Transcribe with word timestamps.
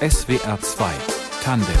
SWR 0.00 0.60
2 0.60 0.90
Tandem 1.42 1.74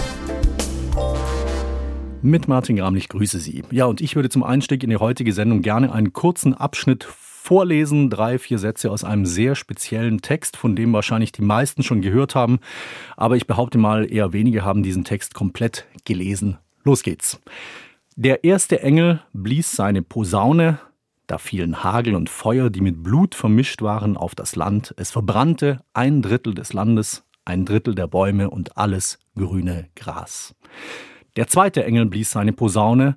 mit 2.20 2.48
Martin 2.48 2.74
Gram, 2.74 2.96
ich 2.96 3.08
grüße 3.08 3.38
Sie. 3.38 3.62
Ja, 3.70 3.84
und 3.84 4.00
ich 4.00 4.16
würde 4.16 4.28
zum 4.28 4.42
Einstieg 4.42 4.82
in 4.82 4.90
die 4.90 4.96
heutige 4.96 5.32
Sendung 5.32 5.62
gerne 5.62 5.92
einen 5.92 6.12
kurzen 6.12 6.52
Abschnitt 6.52 7.04
vorlesen, 7.04 8.10
drei, 8.10 8.40
vier 8.40 8.58
Sätze 8.58 8.90
aus 8.90 9.04
einem 9.04 9.24
sehr 9.24 9.54
speziellen 9.54 10.20
Text, 10.20 10.56
von 10.56 10.74
dem 10.74 10.92
wahrscheinlich 10.92 11.30
die 11.30 11.42
meisten 11.42 11.84
schon 11.84 12.00
gehört 12.00 12.34
haben. 12.34 12.58
Aber 13.16 13.36
ich 13.36 13.46
behaupte 13.46 13.78
mal, 13.78 14.12
eher 14.12 14.32
wenige 14.32 14.64
haben 14.64 14.82
diesen 14.82 15.04
Text 15.04 15.34
komplett 15.34 15.86
gelesen. 16.04 16.58
Los 16.82 17.04
geht's. 17.04 17.40
Der 18.16 18.42
erste 18.42 18.82
Engel 18.82 19.22
blies 19.32 19.70
seine 19.70 20.02
Posaune, 20.02 20.80
da 21.28 21.38
fielen 21.38 21.84
Hagel 21.84 22.16
und 22.16 22.30
Feuer, 22.30 22.68
die 22.68 22.80
mit 22.80 23.00
Blut 23.04 23.36
vermischt 23.36 23.80
waren, 23.80 24.16
auf 24.16 24.34
das 24.34 24.56
Land. 24.56 24.92
Es 24.96 25.12
verbrannte 25.12 25.82
ein 25.94 26.20
Drittel 26.20 26.54
des 26.54 26.72
Landes, 26.72 27.22
ein 27.48 27.64
Drittel 27.64 27.94
der 27.94 28.06
Bäume 28.06 28.50
und 28.50 28.76
alles 28.76 29.18
grüne 29.34 29.88
Gras. 29.96 30.54
Der 31.36 31.46
zweite 31.46 31.82
Engel 31.84 32.06
blies 32.06 32.30
seine 32.30 32.52
Posaune, 32.52 33.16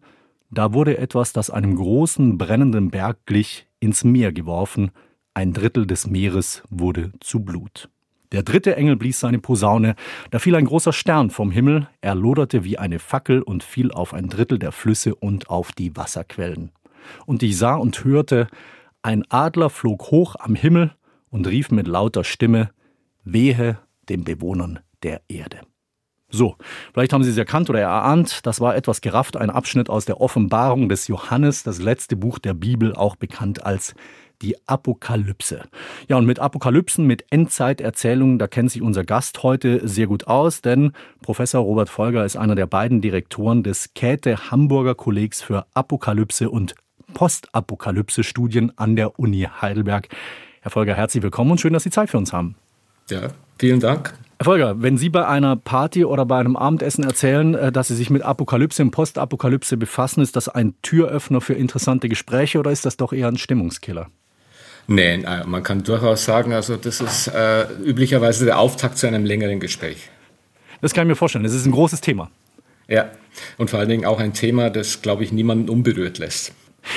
da 0.49 0.73
wurde 0.73 0.97
etwas, 0.97 1.33
das 1.33 1.49
einem 1.49 1.75
großen 1.75 2.37
brennenden 2.37 2.91
Berg 2.91 3.25
glich, 3.25 3.67
ins 3.79 4.03
Meer 4.03 4.31
geworfen, 4.31 4.91
ein 5.33 5.53
Drittel 5.53 5.85
des 5.85 6.07
Meeres 6.07 6.63
wurde 6.69 7.11
zu 7.19 7.41
Blut. 7.41 7.89
Der 8.31 8.43
dritte 8.43 8.75
Engel 8.77 8.95
blies 8.95 9.19
seine 9.19 9.39
Posaune, 9.39 9.95
da 10.29 10.39
fiel 10.39 10.55
ein 10.55 10.65
großer 10.65 10.93
Stern 10.93 11.29
vom 11.29 11.51
Himmel, 11.51 11.89
er 11.99 12.15
loderte 12.15 12.63
wie 12.63 12.77
eine 12.77 12.99
Fackel 12.99 13.41
und 13.41 13.63
fiel 13.63 13.91
auf 13.91 14.13
ein 14.13 14.29
Drittel 14.29 14.59
der 14.59 14.71
Flüsse 14.71 15.13
und 15.15 15.49
auf 15.49 15.73
die 15.73 15.97
Wasserquellen. 15.97 16.71
Und 17.25 17.43
ich 17.43 17.57
sah 17.57 17.75
und 17.75 18.05
hörte, 18.05 18.47
ein 19.01 19.25
Adler 19.29 19.69
flog 19.69 20.11
hoch 20.11 20.35
am 20.39 20.55
Himmel 20.55 20.93
und 21.29 21.47
rief 21.47 21.71
mit 21.71 21.87
lauter 21.87 22.23
Stimme, 22.23 22.69
Wehe 23.23 23.77
den 24.09 24.23
Bewohnern 24.23 24.79
der 25.03 25.21
Erde. 25.27 25.61
So, 26.29 26.55
vielleicht 26.93 27.11
haben 27.11 27.23
Sie 27.23 27.29
es 27.29 27.37
erkannt 27.37 27.69
oder 27.69 27.81
erahnt, 27.81 28.45
das 28.45 28.61
war 28.61 28.75
etwas 28.75 29.01
gerafft, 29.01 29.35
ein 29.35 29.49
Abschnitt 29.49 29.89
aus 29.89 30.05
der 30.05 30.21
Offenbarung 30.21 30.87
des 30.87 31.07
Johannes, 31.07 31.63
das 31.63 31.81
letzte 31.81 32.15
Buch 32.15 32.39
der 32.39 32.53
Bibel, 32.53 32.95
auch 32.95 33.17
bekannt 33.17 33.65
als 33.65 33.93
die 34.41 34.55
Apokalypse. 34.67 35.63
Ja, 36.07 36.17
und 36.17 36.25
mit 36.25 36.39
Apokalypsen, 36.39 37.05
mit 37.05 37.25
Endzeiterzählungen, 37.31 38.39
da 38.39 38.47
kennt 38.47 38.71
sich 38.71 38.81
unser 38.81 39.03
Gast 39.03 39.43
heute 39.43 39.87
sehr 39.87 40.07
gut 40.07 40.27
aus, 40.27 40.61
denn 40.61 40.93
Professor 41.21 41.61
Robert 41.61 41.89
Folger 41.89 42.25
ist 42.25 42.37
einer 42.37 42.55
der 42.55 42.65
beiden 42.65 43.01
Direktoren 43.01 43.61
des 43.61 43.93
Käthe 43.93 44.49
Hamburger 44.49 44.95
Kollegs 44.95 45.41
für 45.41 45.65
Apokalypse 45.73 46.49
und 46.49 46.75
Postapokalypse-Studien 47.13 48.71
an 48.77 48.95
der 48.95 49.19
Uni 49.19 49.47
Heidelberg. 49.61 50.07
Herr 50.61 50.71
Folger, 50.71 50.95
herzlich 50.95 51.23
willkommen 51.23 51.51
und 51.51 51.61
schön, 51.61 51.73
dass 51.73 51.83
Sie 51.83 51.89
Zeit 51.89 52.09
für 52.09 52.17
uns 52.17 52.31
haben. 52.31 52.55
Ja, 53.11 53.29
vielen 53.59 53.79
Dank. 53.79 54.13
Herr 54.39 54.45
Folger, 54.45 54.81
wenn 54.81 54.97
Sie 54.97 55.09
bei 55.09 55.27
einer 55.27 55.55
Party 55.55 56.03
oder 56.03 56.25
bei 56.25 56.39
einem 56.39 56.55
Abendessen 56.55 57.03
erzählen, 57.03 57.53
äh, 57.53 57.71
dass 57.71 57.89
Sie 57.89 57.95
sich 57.95 58.09
mit 58.09 58.23
Apokalypse 58.23 58.81
und 58.81 58.89
Postapokalypse 58.89 59.77
befassen, 59.77 60.21
ist 60.21 60.35
das 60.35 60.49
ein 60.49 60.73
Türöffner 60.81 61.41
für 61.41 61.53
interessante 61.53 62.09
Gespräche 62.09 62.57
oder 62.57 62.71
ist 62.71 62.85
das 62.85 62.97
doch 62.97 63.13
eher 63.13 63.27
ein 63.27 63.37
Stimmungskiller? 63.37 64.07
Nee, 64.87 65.23
man 65.45 65.61
kann 65.61 65.83
durchaus 65.83 66.25
sagen, 66.25 66.53
also 66.53 66.75
das 66.75 67.01
ist 67.01 67.27
äh, 67.27 67.67
üblicherweise 67.83 68.45
der 68.45 68.57
Auftakt 68.57 68.97
zu 68.97 69.05
einem 69.05 69.25
längeren 69.25 69.59
Gespräch. 69.59 70.09
Das 70.81 70.93
kann 70.93 71.05
ich 71.05 71.09
mir 71.09 71.15
vorstellen. 71.15 71.43
Das 71.43 71.53
ist 71.53 71.67
ein 71.67 71.71
großes 71.71 72.01
Thema. 72.01 72.31
Ja, 72.87 73.11
und 73.57 73.69
vor 73.69 73.79
allen 73.79 73.89
Dingen 73.89 74.05
auch 74.05 74.19
ein 74.19 74.33
Thema, 74.33 74.69
das, 74.69 75.01
glaube 75.01 75.23
ich, 75.23 75.31
niemanden 75.31 75.69
unberührt 75.69 76.17
lässt. 76.17 76.53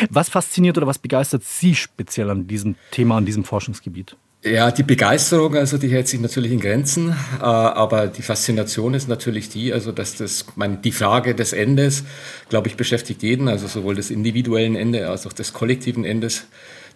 Was 0.08 0.30
fasziniert 0.30 0.78
oder 0.78 0.86
was 0.86 0.98
begeistert 0.98 1.44
Sie 1.44 1.74
speziell 1.74 2.30
an 2.30 2.46
diesem 2.46 2.76
Thema, 2.90 3.18
an 3.18 3.26
diesem 3.26 3.44
Forschungsgebiet? 3.44 4.16
Ja, 4.46 4.70
die 4.70 4.82
Begeisterung, 4.82 5.56
also 5.56 5.78
die 5.78 5.88
hält 5.88 6.06
sich 6.06 6.20
natürlich 6.20 6.52
in 6.52 6.60
Grenzen, 6.60 7.16
äh, 7.40 7.44
aber 7.44 8.08
die 8.08 8.20
Faszination 8.20 8.92
ist 8.92 9.08
natürlich 9.08 9.48
die, 9.48 9.72
also 9.72 9.90
dass 9.90 10.16
das, 10.16 10.44
mein, 10.54 10.82
die 10.82 10.92
Frage 10.92 11.34
des 11.34 11.54
Endes, 11.54 12.04
glaube 12.50 12.68
ich, 12.68 12.76
beschäftigt 12.76 13.22
jeden, 13.22 13.48
also 13.48 13.66
sowohl 13.68 13.94
des 13.94 14.10
individuellen 14.10 14.76
Ende 14.76 15.08
als 15.08 15.26
auch 15.26 15.32
des 15.32 15.54
kollektiven 15.54 16.04
Endes 16.04 16.44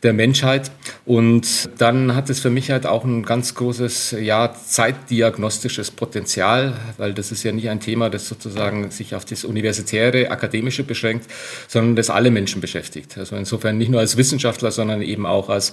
der 0.02 0.12
Menschheit. 0.12 0.70
Und 1.04 1.70
dann 1.78 2.14
hat 2.14 2.30
es 2.30 2.40
für 2.40 2.50
mich 2.50 2.70
halt 2.70 2.86
auch 2.86 3.04
ein 3.04 3.22
ganz 3.24 3.54
großes, 3.54 4.16
ja, 4.20 4.52
zeitdiagnostisches 4.52 5.90
Potenzial, 5.90 6.74
weil 6.96 7.14
das 7.14 7.32
ist 7.32 7.42
ja 7.42 7.52
nicht 7.52 7.68
ein 7.68 7.80
Thema, 7.80 8.10
das 8.10 8.28
sozusagen 8.28 8.90
sich 8.90 9.14
auf 9.14 9.24
das 9.24 9.44
universitäre, 9.44 10.30
akademische 10.30 10.84
beschränkt, 10.84 11.26
sondern 11.66 11.96
das 11.96 12.10
alle 12.10 12.30
Menschen 12.30 12.60
beschäftigt. 12.60 13.18
Also 13.18 13.36
insofern 13.36 13.78
nicht 13.78 13.90
nur 13.90 14.00
als 14.00 14.16
Wissenschaftler, 14.16 14.70
sondern 14.70 15.02
eben 15.02 15.26
auch 15.26 15.48
als, 15.48 15.72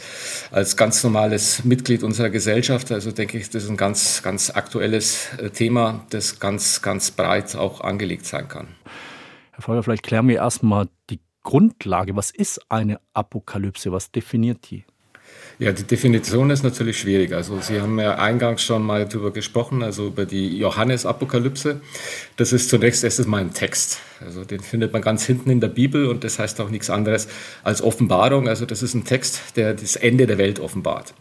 als 0.51 0.77
ganz 0.77 1.03
normales 1.03 1.63
Mitglied 1.63 2.03
unserer 2.03 2.29
Gesellschaft. 2.29 2.91
Also 2.91 3.11
denke 3.11 3.37
ich, 3.37 3.49
das 3.49 3.63
ist 3.63 3.69
ein 3.69 3.77
ganz, 3.77 4.23
ganz 4.23 4.49
aktuelles 4.49 5.29
äh, 5.37 5.49
Thema, 5.49 6.05
das 6.09 6.39
ganz, 6.39 6.81
ganz 6.81 7.11
breit 7.11 7.55
auch 7.55 7.81
angelegt 7.81 8.25
sein 8.25 8.47
kann. 8.47 8.67
Herr 9.51 9.61
Feuer, 9.61 9.83
vielleicht 9.83 10.03
klären 10.03 10.27
wir 10.27 10.35
erstmal 10.35 10.87
die 11.09 11.19
Grundlage. 11.45 12.17
Was 12.17 12.31
ist 12.31 12.59
eine 12.69 12.99
Apokalypse? 13.13 13.93
Was 13.93 14.11
definiert 14.11 14.69
die? 14.69 14.83
Ja, 15.57 15.71
die 15.71 15.83
Definition 15.83 16.49
ist 16.49 16.63
natürlich 16.63 16.99
schwierig. 16.99 17.31
Also 17.31 17.61
Sie 17.61 17.79
haben 17.79 17.97
ja 17.97 18.15
eingangs 18.15 18.61
schon 18.61 18.83
mal 18.83 19.05
darüber 19.05 19.31
gesprochen, 19.31 19.83
also 19.83 20.07
über 20.07 20.25
die 20.25 20.57
Johannes-Apokalypse. 20.57 21.79
Das 22.35 22.51
ist 22.51 22.69
zunächst 22.69 23.05
erst 23.05 23.25
mal 23.25 23.39
ein 23.39 23.53
Text. 23.53 23.99
Also 24.19 24.43
den 24.43 24.59
findet 24.59 24.91
man 24.91 25.01
ganz 25.01 25.25
hinten 25.25 25.49
in 25.49 25.61
der 25.61 25.69
Bibel 25.69 26.07
und 26.07 26.25
das 26.25 26.39
heißt 26.39 26.59
auch 26.59 26.69
nichts 26.69 26.89
anderes 26.89 27.29
als 27.63 27.81
Offenbarung. 27.81 28.49
Also 28.49 28.65
das 28.65 28.83
ist 28.83 28.93
ein 28.95 29.05
Text, 29.05 29.55
der 29.55 29.73
das 29.73 29.95
Ende 29.95 30.27
der 30.27 30.37
Welt 30.37 30.59
offenbart. 30.59 31.13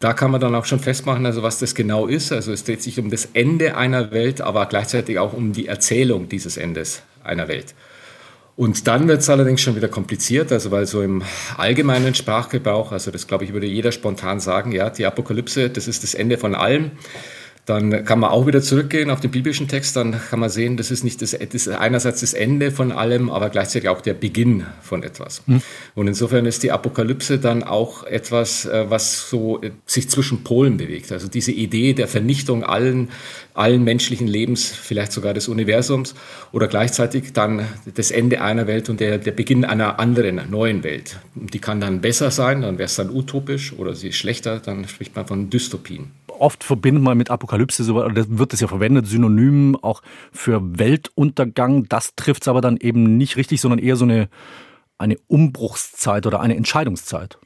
Da 0.00 0.12
kann 0.12 0.32
man 0.32 0.40
dann 0.40 0.54
auch 0.54 0.64
schon 0.66 0.80
festmachen, 0.80 1.24
also 1.24 1.42
was 1.42 1.60
das 1.60 1.74
genau 1.74 2.08
ist. 2.08 2.32
Also 2.32 2.52
es 2.52 2.64
dreht 2.64 2.82
sich 2.82 2.98
um 2.98 3.08
das 3.08 3.28
Ende 3.32 3.76
einer 3.76 4.10
Welt, 4.10 4.40
aber 4.42 4.66
gleichzeitig 4.66 5.18
auch 5.18 5.32
um 5.32 5.52
die 5.52 5.68
Erzählung 5.68 6.28
dieses 6.28 6.56
Endes 6.58 7.02
einer 7.24 7.48
Welt. 7.48 7.74
Und 8.54 8.86
dann 8.86 9.08
wird 9.08 9.20
es 9.20 9.30
allerdings 9.30 9.62
schon 9.62 9.76
wieder 9.76 9.88
kompliziert, 9.88 10.52
also 10.52 10.70
weil 10.70 10.86
so 10.86 11.00
im 11.00 11.22
allgemeinen 11.56 12.14
Sprachgebrauch, 12.14 12.92
also 12.92 13.10
das 13.10 13.26
glaube 13.26 13.44
ich 13.44 13.52
würde 13.54 13.66
jeder 13.66 13.92
spontan 13.92 14.40
sagen, 14.40 14.72
ja, 14.72 14.90
die 14.90 15.06
Apokalypse, 15.06 15.70
das 15.70 15.88
ist 15.88 16.02
das 16.02 16.14
Ende 16.14 16.36
von 16.36 16.54
allem. 16.54 16.90
Dann 17.64 18.04
kann 18.04 18.18
man 18.18 18.30
auch 18.30 18.48
wieder 18.48 18.60
zurückgehen 18.60 19.08
auf 19.08 19.20
den 19.20 19.30
biblischen 19.30 19.68
Text, 19.68 19.94
dann 19.94 20.20
kann 20.30 20.40
man 20.40 20.50
sehen, 20.50 20.76
das 20.76 20.90
ist 20.90 21.04
nicht 21.04 21.22
das, 21.22 21.30
das 21.30 21.54
ist 21.54 21.68
einerseits 21.68 22.20
das 22.20 22.34
Ende 22.34 22.72
von 22.72 22.90
allem, 22.90 23.30
aber 23.30 23.50
gleichzeitig 23.50 23.88
auch 23.88 24.00
der 24.00 24.14
Beginn 24.14 24.66
von 24.80 25.04
etwas. 25.04 25.42
Mhm. 25.46 25.62
Und 25.94 26.08
insofern 26.08 26.44
ist 26.44 26.64
die 26.64 26.72
Apokalypse 26.72 27.38
dann 27.38 27.62
auch 27.62 28.02
etwas, 28.02 28.64
äh, 28.64 28.90
was 28.90 29.30
so 29.30 29.62
äh, 29.62 29.70
sich 29.86 30.10
zwischen 30.10 30.42
Polen 30.42 30.76
bewegt. 30.76 31.12
Also 31.12 31.28
diese 31.28 31.52
Idee 31.52 31.92
der 31.92 32.08
Vernichtung 32.08 32.64
allen, 32.64 33.10
allen 33.54 33.84
menschlichen 33.84 34.26
Lebens, 34.26 34.66
vielleicht 34.66 35.12
sogar 35.12 35.32
des 35.32 35.46
Universums 35.46 36.16
oder 36.50 36.66
gleichzeitig 36.66 37.32
dann 37.32 37.68
das 37.94 38.10
Ende 38.10 38.40
einer 38.40 38.66
Welt 38.66 38.88
und 38.88 38.98
der, 38.98 39.18
der 39.18 39.32
Beginn 39.32 39.64
einer 39.64 40.00
anderen, 40.00 40.40
neuen 40.50 40.82
Welt. 40.82 41.20
Die 41.36 41.60
kann 41.60 41.80
dann 41.80 42.00
besser 42.00 42.32
sein, 42.32 42.62
dann 42.62 42.78
wäre 42.78 42.86
es 42.86 42.96
dann 42.96 43.10
utopisch 43.10 43.72
oder 43.72 43.94
sie 43.94 44.08
ist 44.08 44.16
schlechter, 44.16 44.58
dann 44.58 44.88
spricht 44.88 45.14
man 45.14 45.28
von 45.28 45.48
Dystopien 45.48 46.10
oft 46.42 46.64
verbindet 46.64 47.02
man 47.02 47.16
mit 47.16 47.30
Apokalypse, 47.30 47.51
so 47.84 47.96
wird 47.96 48.52
es 48.52 48.60
ja 48.60 48.68
verwendet, 48.68 49.06
synonym 49.06 49.76
auch 49.80 50.02
für 50.32 50.60
Weltuntergang. 50.78 51.88
Das 51.88 52.14
trifft 52.14 52.42
es 52.42 52.48
aber 52.48 52.60
dann 52.60 52.76
eben 52.76 53.16
nicht 53.16 53.36
richtig, 53.36 53.60
sondern 53.60 53.78
eher 53.78 53.96
so 53.96 54.04
eine, 54.04 54.28
eine 54.98 55.16
Umbruchszeit 55.28 56.26
oder 56.26 56.40
eine 56.40 56.56
Entscheidungszeit. 56.56 57.38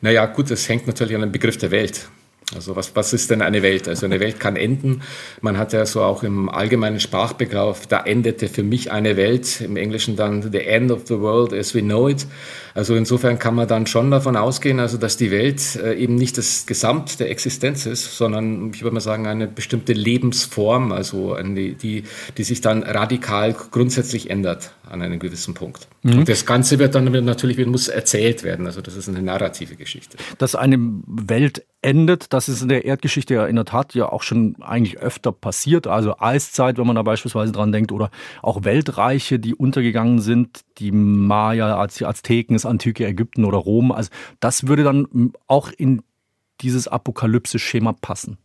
Naja, 0.00 0.26
gut, 0.26 0.50
das 0.50 0.68
hängt 0.68 0.86
natürlich 0.86 1.14
an 1.14 1.22
dem 1.22 1.32
Begriff 1.32 1.56
der 1.56 1.70
Welt. 1.70 2.08
Also 2.54 2.76
was, 2.76 2.94
was 2.94 3.12
ist 3.12 3.30
denn 3.30 3.42
eine 3.42 3.62
Welt? 3.62 3.88
Also 3.88 4.06
eine 4.06 4.20
Welt 4.20 4.38
kann 4.38 4.54
enden. 4.54 5.02
Man 5.40 5.58
hat 5.58 5.72
ja 5.72 5.84
so 5.84 6.02
auch 6.02 6.22
im 6.22 6.48
allgemeinen 6.48 7.00
Sprachbegriff, 7.00 7.88
da 7.88 8.04
endete 8.04 8.46
für 8.46 8.62
mich 8.62 8.92
eine 8.92 9.16
Welt, 9.16 9.60
im 9.60 9.76
Englischen 9.76 10.14
dann 10.14 10.42
the 10.52 10.60
end 10.60 10.92
of 10.92 11.02
the 11.06 11.18
world 11.18 11.52
as 11.52 11.74
we 11.74 11.82
know 11.82 12.08
it. 12.08 12.24
Also 12.72 12.94
insofern 12.94 13.40
kann 13.40 13.56
man 13.56 13.66
dann 13.66 13.86
schon 13.88 14.12
davon 14.12 14.36
ausgehen, 14.36 14.78
also 14.78 14.96
dass 14.96 15.16
die 15.16 15.32
Welt 15.32 15.76
äh, 15.76 15.94
eben 15.94 16.14
nicht 16.14 16.38
das 16.38 16.66
Gesamt 16.66 17.18
der 17.18 17.30
Existenz 17.30 17.84
ist, 17.84 18.16
sondern 18.16 18.70
ich 18.72 18.82
würde 18.82 18.94
mal 18.94 19.00
sagen 19.00 19.26
eine 19.26 19.48
bestimmte 19.48 19.92
Lebensform, 19.92 20.92
also 20.92 21.32
eine, 21.32 21.72
die, 21.72 22.04
die 22.36 22.44
sich 22.44 22.60
dann 22.60 22.84
radikal 22.84 23.56
grundsätzlich 23.72 24.30
ändert 24.30 24.70
an 24.88 25.02
einem 25.02 25.18
gewissen 25.18 25.54
Punkt. 25.54 25.88
Mhm. 26.02 26.20
Und 26.20 26.28
das 26.28 26.46
Ganze 26.46 26.78
wird 26.78 26.94
dann 26.94 27.04
natürlich 27.24 27.64
muss 27.66 27.88
erzählt 27.88 28.42
werden, 28.42 28.66
also 28.66 28.80
das 28.80 28.96
ist 28.96 29.08
eine 29.08 29.22
narrative 29.22 29.76
Geschichte. 29.76 30.16
Dass 30.38 30.54
eine 30.54 30.76
Welt 31.06 31.64
endet, 31.82 32.32
das 32.32 32.48
ist 32.48 32.62
in 32.62 32.68
der 32.68 32.84
Erdgeschichte 32.84 33.34
ja 33.34 33.46
in 33.46 33.56
der 33.56 33.64
Tat 33.64 33.94
ja 33.94 34.10
auch 34.10 34.22
schon 34.22 34.56
eigentlich 34.60 34.98
öfter 34.98 35.32
passiert. 35.32 35.86
Also 35.86 36.18
Eiszeit, 36.18 36.78
wenn 36.78 36.86
man 36.86 36.96
da 36.96 37.02
beispielsweise 37.02 37.52
dran 37.52 37.72
denkt, 37.72 37.92
oder 37.92 38.10
auch 38.42 38.64
Weltreiche, 38.64 39.38
die 39.38 39.54
untergegangen 39.54 40.20
sind, 40.20 40.64
die 40.78 40.92
Maya, 40.92 41.86
die 41.86 42.04
Azteken, 42.04 42.54
das 42.54 42.66
antike 42.66 43.06
Ägypten 43.06 43.44
oder 43.44 43.58
Rom. 43.58 43.92
Also 43.92 44.10
das 44.40 44.66
würde 44.66 44.84
dann 44.84 45.32
auch 45.46 45.70
in 45.70 46.02
dieses 46.60 46.88
Apokalypse-Schema 46.88 47.92
passen. 47.92 48.38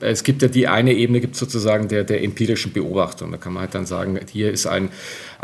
Es 0.00 0.24
gibt 0.24 0.42
ja 0.42 0.48
die 0.48 0.66
eine 0.66 0.92
Ebene, 0.92 1.20
gibt 1.20 1.36
sozusagen 1.36 1.88
der, 1.88 2.04
der 2.04 2.22
empirischen 2.22 2.72
Beobachtung. 2.72 3.30
Da 3.30 3.38
kann 3.38 3.52
man 3.52 3.62
halt 3.62 3.74
dann 3.74 3.86
sagen, 3.86 4.18
hier 4.30 4.50
ist 4.50 4.66
ein, 4.66 4.90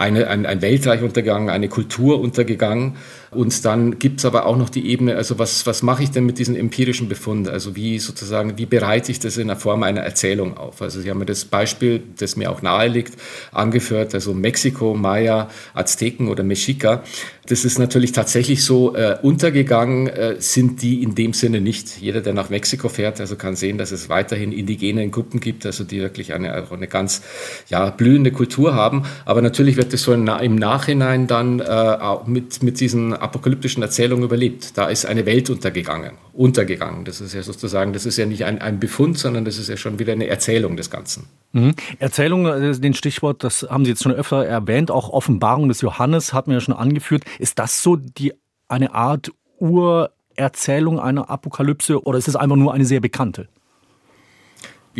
eine, 0.01 0.29
ein, 0.29 0.47
ein 0.47 0.63
Weltreich 0.63 1.03
untergegangen, 1.03 1.51
eine 1.51 1.69
Kultur 1.69 2.21
untergegangen. 2.21 2.97
Und 3.31 3.65
dann 3.65 3.99
gibt 3.99 4.19
es 4.21 4.25
aber 4.25 4.47
auch 4.47 4.57
noch 4.57 4.71
die 4.71 4.91
Ebene, 4.91 5.15
also 5.15 5.39
was, 5.39 5.65
was 5.67 5.83
mache 5.83 6.03
ich 6.03 6.11
denn 6.11 6.25
mit 6.25 6.39
diesem 6.39 6.57
empirischen 6.57 7.09
Befund? 7.09 7.49
Also 7.49 7.77
wie 7.77 7.99
sozusagen, 7.99 8.59
wie 8.59 8.67
bereite 8.67 9.13
ich 9.13 9.21
das 9.21 9.37
in 9.37 9.47
der 9.49 9.57
Form 9.57 9.85
einer 9.85 10.01
Erzählung 10.01 10.57
auf? 10.57 10.83
Also 10.83 11.01
Sie 11.01 11.11
haben 11.11 11.19
mir 11.19 11.27
das 11.27 11.45
Beispiel, 11.45 12.03
das 12.19 12.35
mir 12.35 12.51
auch 12.51 12.63
nahe 12.63 12.89
liegt, 12.89 13.21
angeführt, 13.53 14.15
also 14.15 14.33
Mexiko, 14.35 14.95
Maya, 14.95 15.49
Azteken 15.75 16.29
oder 16.29 16.43
Mexica. 16.43 17.05
Das 17.47 17.65
ist 17.65 17.79
natürlich 17.79 18.13
tatsächlich 18.13 18.65
so, 18.65 18.95
äh, 18.95 19.19
untergegangen 19.23 20.07
äh, 20.07 20.37
sind 20.39 20.83
die 20.83 21.03
in 21.03 21.15
dem 21.15 21.33
Sinne 21.33 21.61
nicht. 21.61 22.01
Jeder, 22.01 22.21
der 22.21 22.33
nach 22.33 22.49
Mexiko 22.49 22.89
fährt, 22.89 23.21
also 23.21 23.37
kann 23.37 23.55
sehen, 23.55 23.77
dass 23.77 23.93
es 23.93 24.09
weiterhin 24.09 24.53
indigene 24.53 25.09
Gruppen 25.11 25.41
gibt, 25.41 25.67
also 25.67 25.85
die 25.85 26.01
wirklich 26.01 26.33
eine, 26.33 26.69
eine 26.71 26.87
ganz 26.87 27.23
ja, 27.69 27.91
blühende 27.91 28.31
Kultur 28.31 28.75
haben. 28.75 29.05
Aber 29.25 29.43
natürlich 29.43 29.77
wird 29.77 29.90
es 29.95 30.03
so 30.03 30.13
im 30.13 30.25
Nachhinein 30.25 31.27
dann 31.27 31.61
äh, 31.61 31.99
mit, 32.27 32.63
mit 32.63 32.81
diesen 32.81 33.15
apokalyptischen 33.15 33.83
Erzählungen 33.83 34.25
überlebt. 34.25 34.77
Da 34.77 34.89
ist 34.89 35.07
eine 35.07 35.27
Welt 35.27 35.51
untergegangen. 35.51 36.13
Untergegangen. 36.33 37.05
Das 37.05 37.21
ist 37.21 37.35
ja 37.35 37.43
sozusagen, 37.43 37.93
das 37.93 38.07
ist 38.07 38.17
ja 38.17 38.27
nicht 38.27 38.45
ein, 38.45 38.61
ein 38.61 38.81
Befund, 38.81 39.19
sondern 39.19 39.45
das 39.45 39.59
ist 39.59 39.69
ja 39.69 39.77
schon 39.77 39.99
wieder 39.99 40.13
eine 40.13 40.27
Erzählung 40.27 40.77
des 40.77 40.91
Ganzen. 40.91 41.27
Mhm. 41.53 41.75
Erzählung, 41.99 42.47
äh, 42.47 42.73
den 42.79 42.95
Stichwort, 42.95 43.45
das 43.45 43.67
haben 43.69 43.85
Sie 43.85 43.91
jetzt 43.91 44.03
schon 44.03 44.13
öfter 44.13 44.45
erwähnt, 44.45 44.91
auch 44.91 45.11
Offenbarung 45.11 45.69
des 45.69 45.81
Johannes 45.81 46.33
hat 46.33 46.47
man 46.47 46.55
ja 46.55 46.61
schon 46.61 46.75
angeführt. 46.75 47.25
Ist 47.39 47.59
das 47.59 47.83
so 47.83 47.97
die 47.97 48.33
eine 48.69 48.95
Art 48.95 49.31
Urerzählung 49.59 51.01
einer 51.01 51.29
Apokalypse 51.29 52.03
oder 52.03 52.19
ist 52.19 52.29
es 52.29 52.37
einfach 52.37 52.57
nur 52.57 52.73
eine 52.73 52.85
sehr 52.85 53.01
bekannte? 53.01 53.49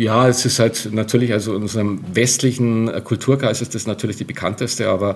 Ja, 0.01 0.27
es 0.27 0.47
ist 0.47 0.57
halt 0.57 0.89
natürlich, 0.91 1.31
also 1.31 1.55
in 1.55 1.61
unserem 1.61 1.99
westlichen 2.15 2.91
Kulturkreis 3.03 3.61
ist 3.61 3.75
das 3.75 3.85
natürlich 3.85 4.17
die 4.17 4.23
bekannteste, 4.23 4.89
aber 4.89 5.15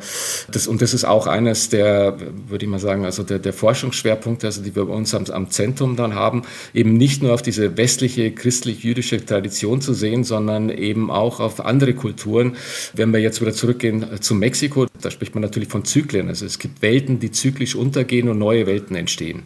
das, 0.51 0.67
und 0.67 0.79
das 0.79 0.93
ist 0.93 1.05
auch 1.05 1.25
eines 1.25 1.69
der, 1.69 2.15
würde 2.47 2.65
ich 2.65 2.69
mal 2.69 2.77
sagen, 2.77 3.03
also 3.03 3.23
der, 3.23 3.39
der 3.39 3.51
Forschungsschwerpunkte, 3.51 4.45
also 4.45 4.61
die 4.61 4.75
wir 4.75 4.85
bei 4.85 4.93
uns 4.93 5.15
am, 5.15 5.25
am 5.25 5.49
Zentrum 5.49 5.95
dann 5.95 6.13
haben, 6.13 6.43
eben 6.75 6.93
nicht 6.93 7.23
nur 7.23 7.33
auf 7.33 7.41
diese 7.41 7.77
westliche 7.77 8.31
christlich-jüdische 8.31 9.25
Tradition 9.25 9.81
zu 9.81 9.95
sehen, 9.95 10.23
sondern 10.23 10.69
eben 10.69 11.09
auch 11.09 11.39
auf 11.39 11.65
andere 11.65 11.95
Kulturen. 11.95 12.55
Wenn 12.93 13.11
wir 13.11 13.19
jetzt 13.19 13.41
wieder 13.41 13.53
zurückgehen 13.53 14.05
zu 14.21 14.35
Mexiko, 14.35 14.85
da 15.01 15.09
spricht 15.09 15.33
man 15.33 15.41
natürlich 15.41 15.69
von 15.69 15.83
Zyklen. 15.83 16.27
Also 16.27 16.45
es 16.45 16.59
gibt 16.59 16.83
Welten, 16.83 17.19
die 17.19 17.31
zyklisch 17.31 17.73
untergehen 17.73 18.29
und 18.29 18.37
neue 18.37 18.67
Welten 18.67 18.95
entstehen. 18.95 19.45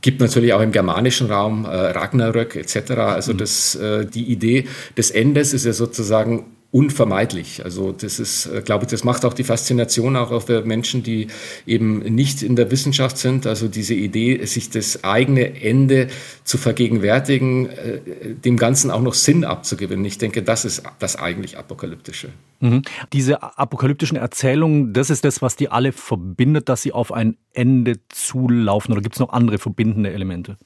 Gibt 0.00 0.20
natürlich 0.20 0.52
auch 0.52 0.60
im 0.60 0.72
germanischen 0.72 1.30
Raum 1.30 1.64
äh, 1.64 1.68
Ragnarök 1.68 2.56
etc. 2.56 2.92
Also 2.92 3.32
mhm. 3.32 3.38
das, 3.38 3.74
äh, 3.76 4.06
die 4.06 4.24
Idee 4.24 4.66
des 4.96 5.10
Endes 5.10 5.52
ist 5.52 5.64
ja 5.64 5.72
sozusagen 5.72 6.53
unvermeidlich. 6.74 7.64
Also 7.64 7.92
das 7.92 8.18
ist, 8.18 8.46
äh, 8.46 8.60
glaube 8.60 8.84
ich, 8.84 8.90
das 8.90 9.04
macht 9.04 9.24
auch 9.24 9.32
die 9.32 9.44
Faszination 9.44 10.16
auch 10.16 10.32
auf 10.32 10.48
Menschen, 10.48 11.04
die 11.04 11.28
eben 11.66 12.00
nicht 12.00 12.42
in 12.42 12.56
der 12.56 12.72
Wissenschaft 12.72 13.16
sind. 13.16 13.46
Also 13.46 13.68
diese 13.68 13.94
Idee, 13.94 14.44
sich 14.44 14.70
das 14.70 15.04
eigene 15.04 15.62
Ende 15.62 16.08
zu 16.42 16.58
vergegenwärtigen, 16.58 17.68
äh, 17.68 18.00
dem 18.44 18.56
Ganzen 18.56 18.90
auch 18.90 19.02
noch 19.02 19.14
Sinn 19.14 19.44
abzugewinnen. 19.44 20.04
Ich 20.04 20.18
denke, 20.18 20.42
das 20.42 20.64
ist 20.64 20.82
das 20.98 21.14
eigentlich 21.14 21.58
Apokalyptische. 21.58 22.30
Mhm. 22.58 22.82
Diese 23.12 23.40
apokalyptischen 23.40 24.16
Erzählungen, 24.16 24.92
das 24.92 25.10
ist 25.10 25.24
das, 25.24 25.42
was 25.42 25.54
die 25.54 25.68
alle 25.68 25.92
verbindet, 25.92 26.68
dass 26.68 26.82
sie 26.82 26.90
auf 26.90 27.12
ein 27.12 27.36
Ende 27.52 28.00
zulaufen. 28.08 28.90
Oder 28.90 29.02
gibt 29.02 29.14
es 29.14 29.20
noch 29.20 29.32
andere 29.32 29.58
verbindende 29.58 30.12
Elemente? 30.12 30.56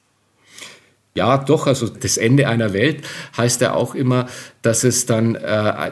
Ja, 1.18 1.36
doch, 1.36 1.66
also 1.66 1.88
das 1.88 2.16
Ende 2.16 2.46
einer 2.46 2.72
Welt 2.72 3.02
heißt 3.36 3.60
ja 3.60 3.74
auch 3.74 3.96
immer, 3.96 4.28
dass 4.62 4.84
es 4.84 5.04
dann 5.04 5.34
äh, 5.34 5.38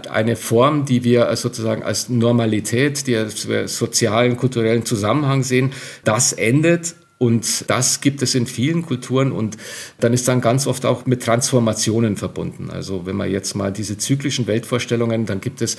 eine 0.08 0.36
Form, 0.36 0.84
die 0.84 1.02
wir 1.02 1.34
sozusagen 1.34 1.82
als 1.82 2.08
Normalität, 2.08 3.08
die 3.08 3.14
wir 3.48 3.66
sozialen, 3.66 4.36
kulturellen 4.36 4.84
Zusammenhang 4.84 5.42
sehen, 5.42 5.72
das 6.04 6.32
endet 6.32 6.94
und 7.18 7.68
das 7.68 8.00
gibt 8.00 8.22
es 8.22 8.36
in 8.36 8.46
vielen 8.46 8.86
Kulturen 8.86 9.32
und 9.32 9.56
dann 9.98 10.12
ist 10.12 10.28
dann 10.28 10.40
ganz 10.40 10.68
oft 10.68 10.86
auch 10.86 11.06
mit 11.06 11.24
Transformationen 11.24 12.16
verbunden. 12.16 12.70
Also 12.70 13.04
wenn 13.04 13.16
man 13.16 13.28
jetzt 13.28 13.56
mal 13.56 13.72
diese 13.72 13.98
zyklischen 13.98 14.46
Weltvorstellungen, 14.46 15.26
dann 15.26 15.40
gibt 15.40 15.60
es 15.60 15.76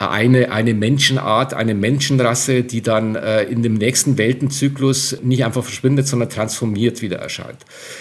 eine, 0.00 0.50
eine 0.50 0.72
Menschenart, 0.72 1.52
eine 1.52 1.74
Menschenrasse, 1.74 2.62
die 2.62 2.80
dann 2.80 3.16
äh, 3.16 3.42
in 3.42 3.62
dem 3.62 3.74
nächsten 3.74 4.16
Weltenzyklus 4.16 5.18
nicht 5.22 5.44
einfach 5.44 5.62
verschwindet, 5.62 6.08
sondern 6.08 6.30
transformiert 6.30 7.02
wieder 7.02 7.18
erscheint. 7.18 7.58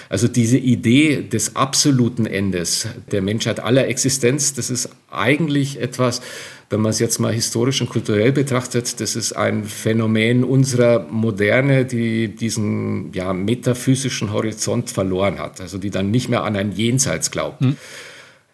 Also 0.08 0.30
diese 0.30 0.58
Idee 0.58 1.22
des 1.22 1.58
absoluten 1.58 2.26
Endes 2.26 2.88
der 3.12 3.22
Menschheit 3.22 3.60
aller 3.60 3.88
Existenz, 3.90 4.54
das 4.54 4.70
ist 4.70 4.90
eigentlich 5.12 5.82
etwas, 5.82 6.22
wenn 6.70 6.80
man 6.80 6.92
es 6.92 7.00
jetzt 7.00 7.20
mal 7.20 7.34
historisch 7.34 7.82
und 7.82 7.90
kulturell 7.90 8.32
betrachtet, 8.32 9.02
das 9.02 9.18
ist 9.18 9.34
ein 9.34 9.66
Phänomen 9.66 10.46
unserer 10.46 11.06
Moderne, 11.10 11.84
die 11.84 12.30
diesen 12.30 13.12
ja, 13.12 13.34
metaphysischen 13.34 14.32
Horizont 14.32 14.90
verloren 14.90 15.40
hat, 15.40 15.60
also 15.60 15.78
die 15.78 15.90
dann 15.90 16.12
nicht 16.12 16.30
mehr 16.30 16.44
an 16.44 16.56
ein 16.56 16.72
Jenseits 16.72 17.32
glaubt. 17.32 17.60
Hm. 17.60 17.76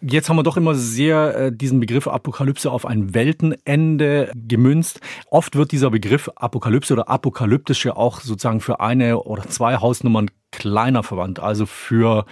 Jetzt 0.02 0.28
haben 0.28 0.36
wir 0.36 0.42
doch 0.42 0.56
immer 0.56 0.74
sehr 0.74 1.36
äh, 1.36 1.52
diesen 1.52 1.80
Begriff 1.80 2.06
Apokalypse 2.06 2.70
auf 2.70 2.84
ein 2.84 3.14
Weltenende 3.14 4.30
gemünzt. 4.34 5.00
Oft 5.30 5.56
wird 5.56 5.72
dieser 5.72 5.90
Begriff 5.90 6.30
Apokalypse 6.36 6.92
oder 6.92 7.08
apokalyptische 7.08 7.96
auch 7.96 8.20
sozusagen 8.20 8.60
für 8.60 8.80
eine 8.80 9.18
oder 9.20 9.48
zwei 9.48 9.76
Hausnummern 9.76 10.30
kleiner 10.52 11.02
verwandt, 11.02 11.40
also 11.40 11.64
für 11.66 12.26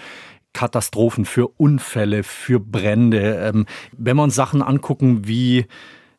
Katastrophen, 0.52 1.24
für 1.24 1.48
Unfälle, 1.48 2.22
für 2.22 2.60
Brände. 2.60 3.38
Ähm, 3.42 3.66
wenn 3.92 4.16
wir 4.16 4.22
uns 4.22 4.34
Sachen 4.34 4.62
angucken 4.62 5.26
wie 5.26 5.66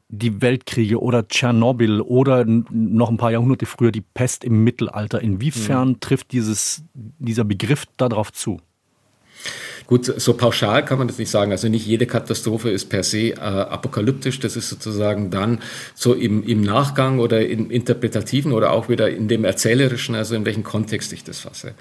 die 0.10 0.42
Weltkriege 0.42 1.02
oder 1.02 1.28
Tschernobyl 1.28 2.02
oder 2.02 2.46
noch 2.46 3.10
ein 3.10 3.18
paar 3.18 3.32
Jahrhunderte 3.32 3.66
früher 3.66 3.92
die 3.92 4.02
Pest 4.02 4.44
im 4.44 4.64
Mittelalter, 4.64 5.22
inwiefern 5.22 5.90
mhm. 5.90 6.00
trifft 6.00 6.32
dieses, 6.32 6.84
dieser 6.94 7.44
Begriff 7.44 7.86
darauf 7.98 8.32
zu? 8.32 8.60
Gut, 9.88 10.06
so 10.06 10.34
pauschal 10.34 10.84
kann 10.86 10.98
man 10.98 11.08
das 11.08 11.18
nicht 11.18 11.30
sagen. 11.30 11.52
Also 11.52 11.68
nicht 11.68 11.86
jede 11.86 12.06
Katastrophe 12.06 12.70
ist 12.70 12.90
per 12.90 13.04
se 13.04 13.30
äh, 13.30 13.36
apokalyptisch. 13.36 14.40
Das 14.40 14.56
ist 14.56 14.70
sozusagen 14.70 15.30
dann 15.30 15.60
so 15.94 16.14
im, 16.14 16.44
im 16.44 16.62
Nachgang 16.62 17.20
oder 17.20 17.46
im 17.46 17.70
interpretativen 17.70 18.52
oder 18.52 18.72
auch 18.72 18.90
wieder 18.90 19.10
in 19.10 19.28
dem 19.28 19.46
erzählerischen, 19.46 20.16
also 20.16 20.36
in 20.36 20.46
welchem 20.46 20.64
Kontext 20.64 21.14
ich 21.14 21.24
das 21.24 21.40
fasse. 21.40 21.74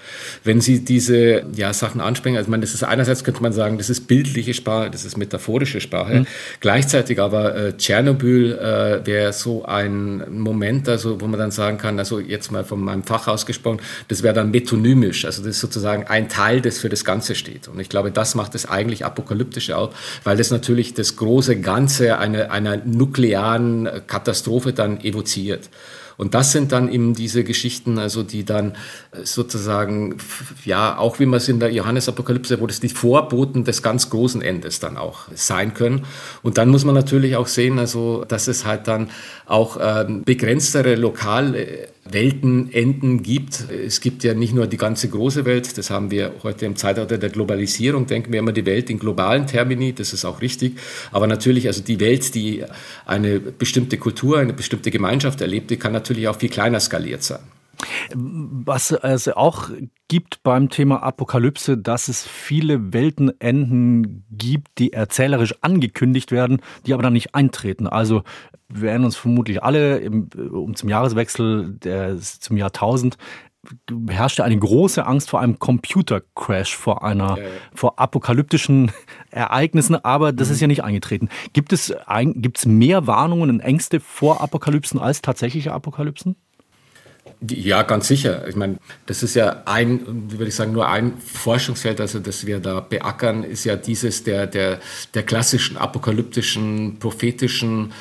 Wenn 0.43 0.61
Sie 0.61 0.85
diese 0.85 1.45
ja, 1.55 1.73
Sachen 1.73 2.01
ansprechen, 2.01 2.37
also 2.37 2.47
ich 2.47 2.51
meine, 2.51 2.63
das 2.63 2.75
ist 2.75 2.85
einerseits 2.85 3.25
könnte 3.25 3.43
man 3.43 3.53
sagen, 3.53 3.79
das 3.79 3.91
ist 3.91 4.07
bildliche 4.07 4.55
Sprache, 4.55 4.91
das 4.91 5.05
ist 5.05 5.17
metaphorische 5.17 5.81
Sprache. 5.81 6.21
Mhm. 6.21 6.27
Gleichzeitig 6.61 7.21
aber 7.21 7.55
äh, 7.55 7.77
Tschernobyl 7.77 8.53
äh, 8.53 9.07
wäre 9.07 9.33
so 9.33 9.65
ein 9.65 10.39
Moment, 10.39 10.89
also 10.89 11.21
wo 11.21 11.27
man 11.27 11.39
dann 11.39 11.51
sagen 11.51 11.79
kann, 11.79 11.99
also 11.99 12.21
jetzt 12.21 12.51
mal 12.51 12.65
von 12.65 12.81
meinem 12.81 13.05
Fach 13.05 13.29
ausgesprochen, 13.29 13.81
das 14.09 14.23
wäre 14.23 14.35
dann 14.35 14.51
metonymisch. 14.51 15.25
Also 15.25 15.43
das 15.43 15.53
ist 15.53 15.61
sozusagen 15.61 16.05
ein 16.07 16.29
Teil, 16.29 16.61
das 16.61 16.79
für 16.79 16.89
das 16.89 17.05
Ganze 17.05 17.35
steht. 17.35 17.69
Und 17.69 17.81
ich 17.85 17.91
glaube, 17.91 18.11
das 18.11 18.35
macht 18.35 18.55
es 18.55 18.65
eigentlich 18.65 19.05
apokalyptisch 19.05 19.71
auch, 19.71 19.91
weil 20.25 20.39
das 20.39 20.51
natürlich 20.51 20.95
das 20.95 21.17
große 21.17 21.61
Ganze 21.61 22.19
einer, 22.19 22.51
einer 22.51 22.79
nuklearen 22.79 23.89
Katastrophe 24.07 24.73
dann 24.73 25.01
evoziert. 25.03 25.69
Und 26.17 26.35
das 26.35 26.53
sind 26.53 26.73
dann 26.73 26.91
eben 26.91 27.15
diese 27.15 27.45
Geschichten, 27.45 27.99
also 27.99 28.23
die 28.23 28.45
dann 28.45 28.73
äh, 29.13 29.25
sozusagen, 29.25 30.17
ja, 30.65 30.97
auch 30.97 31.19
wie 31.19 31.27
man 31.27 31.39
es 31.39 31.49
in 31.49 31.61
der 31.61 31.73
Johannesapokalypse, 31.73 32.61
wo 32.61 32.67
das 32.67 32.81
die 32.81 32.89
Vorboten 32.89 33.65
des 33.65 33.83
ganz 33.83 34.09
großen 34.11 34.41
Endes 34.41 34.81
dann 34.81 34.97
auch 34.97 35.27
sein 35.35 35.75
können. 35.75 36.07
Und 36.43 36.57
dann 36.57 36.69
muss 36.69 36.85
man 36.85 36.95
natürlich 36.95 37.37
auch 37.37 37.49
sehen, 37.49 37.79
also, 37.79 38.25
dass 38.27 38.49
es 38.49 38.65
halt 38.65 38.89
dann 38.89 39.11
auch 39.45 39.77
ähm, 39.81 40.23
begrenztere 40.25 40.95
lokale 40.95 41.89
Weltenenden 42.11 43.23
gibt. 43.23 43.65
Es 43.71 44.01
gibt 44.01 44.25
ja 44.25 44.35
nicht 44.35 44.55
nur 44.55 44.67
die 44.67 44.77
ganze 44.77 45.09
große 45.09 45.45
Welt, 45.45 45.79
das 45.79 45.91
haben 45.91 46.11
wir 46.11 46.33
heute 46.43 46.67
im 46.67 46.77
Zeitalter 46.77 47.17
der 47.17 47.31
Globalisierung, 47.31 48.07
denken 48.07 48.33
wir 48.33 48.41
immer 48.41 48.53
die 48.53 48.67
Welt 48.67 48.91
in 48.91 48.99
globalen 48.99 49.47
Termini, 49.47 49.95
das 49.95 50.13
ist 50.13 50.25
auch 50.25 50.43
richtig. 50.43 50.79
Aber 51.13 51.27
natürlich, 51.27 51.67
also 51.67 51.83
die 51.83 52.01
Welt, 52.01 52.35
die 52.35 52.65
eine 53.07 53.41
bestimmte 53.41 53.97
Kultur, 53.97 54.39
eine 54.39 54.53
bestimmte 54.53 54.91
Gemeinschaft 54.91 55.41
erlebt, 55.41 55.71
die 55.71 55.77
kann 55.77 55.93
natürlich 55.93 56.29
auch 56.29 56.39
viel 56.39 56.51
kleiner 56.51 56.81
skaliert 56.81 57.23
sein. 57.23 57.41
Was 58.15 58.91
es 58.93 59.29
auch 59.29 59.71
gibt 60.09 60.43
beim 60.43 60.69
Thema 60.69 61.03
Apokalypse, 61.03 61.79
dass 61.79 62.09
es 62.09 62.27
viele 62.27 62.93
Weltenenden 62.93 64.25
gibt, 64.31 64.79
die 64.79 64.93
erzählerisch 64.93 65.55
angekündigt 65.63 66.31
werden, 66.31 66.61
die 66.87 66.95
aber 66.95 67.03
dann 67.03 67.15
nicht 67.15 67.35
eintreten. 67.35 67.87
Also 67.87 68.23
wir 68.69 68.91
erinnern 68.91 69.07
uns 69.07 69.17
vermutlich 69.17 69.63
alle, 69.63 69.99
im, 69.99 70.29
um 70.53 70.75
zum 70.75 70.89
Jahreswechsel 70.89 71.75
der, 71.79 72.19
zum 72.19 72.57
Jahrtausend 72.57 73.17
herrschte 74.09 74.45
eine 74.45 74.59
große 74.59 75.07
Angst 75.07 75.31
vor 75.31 75.41
einem 75.41 75.59
Computercrash, 75.59 76.77
vor 76.77 77.05
einer, 77.05 77.37
ja, 77.39 77.45
ja. 77.45 77.49
vor 77.75 77.99
apokalyptischen 77.99 78.93
Ereignissen, 79.31 79.97
aber 80.05 80.33
das 80.33 80.49
mhm. 80.49 80.55
ist 80.55 80.61
ja 80.61 80.67
nicht 80.67 80.85
eingetreten. 80.85 81.29
Gibt 81.53 81.73
es, 81.73 81.93
ein, 81.93 82.43
gibt 82.43 82.59
es 82.59 82.67
mehr 82.67 83.07
Warnungen 83.07 83.51
und 83.51 83.61
Ängste 83.61 84.01
vor 84.01 84.41
Apokalypsen 84.41 85.01
als 85.01 85.23
tatsächliche 85.23 85.73
Apokalypsen? 85.73 86.37
Ja, 87.51 87.83
ganz 87.83 88.09
sicher. 88.09 88.47
Ich 88.49 88.57
meine, 88.57 88.77
das 89.07 89.23
ist 89.23 89.35
ja 89.35 89.63
ein, 89.67 90.31
würde 90.31 90.47
ich 90.47 90.55
sagen, 90.55 90.73
nur 90.73 90.89
ein 90.89 91.19
Forschungsfeld, 91.19 92.01
also 92.01 92.19
das 92.21 92.47
wir 92.47 92.61
da 92.61 92.81
beackern, 92.81 93.45
ist 93.45 93.65
ja 93.65 93.77
dieses 93.77 94.25
der, 94.25 94.47
der, 94.47 94.81
der 95.15 95.23
klassischen 95.25 95.77
apokalyptischen, 95.77 96.99
prophetischen 96.99 97.93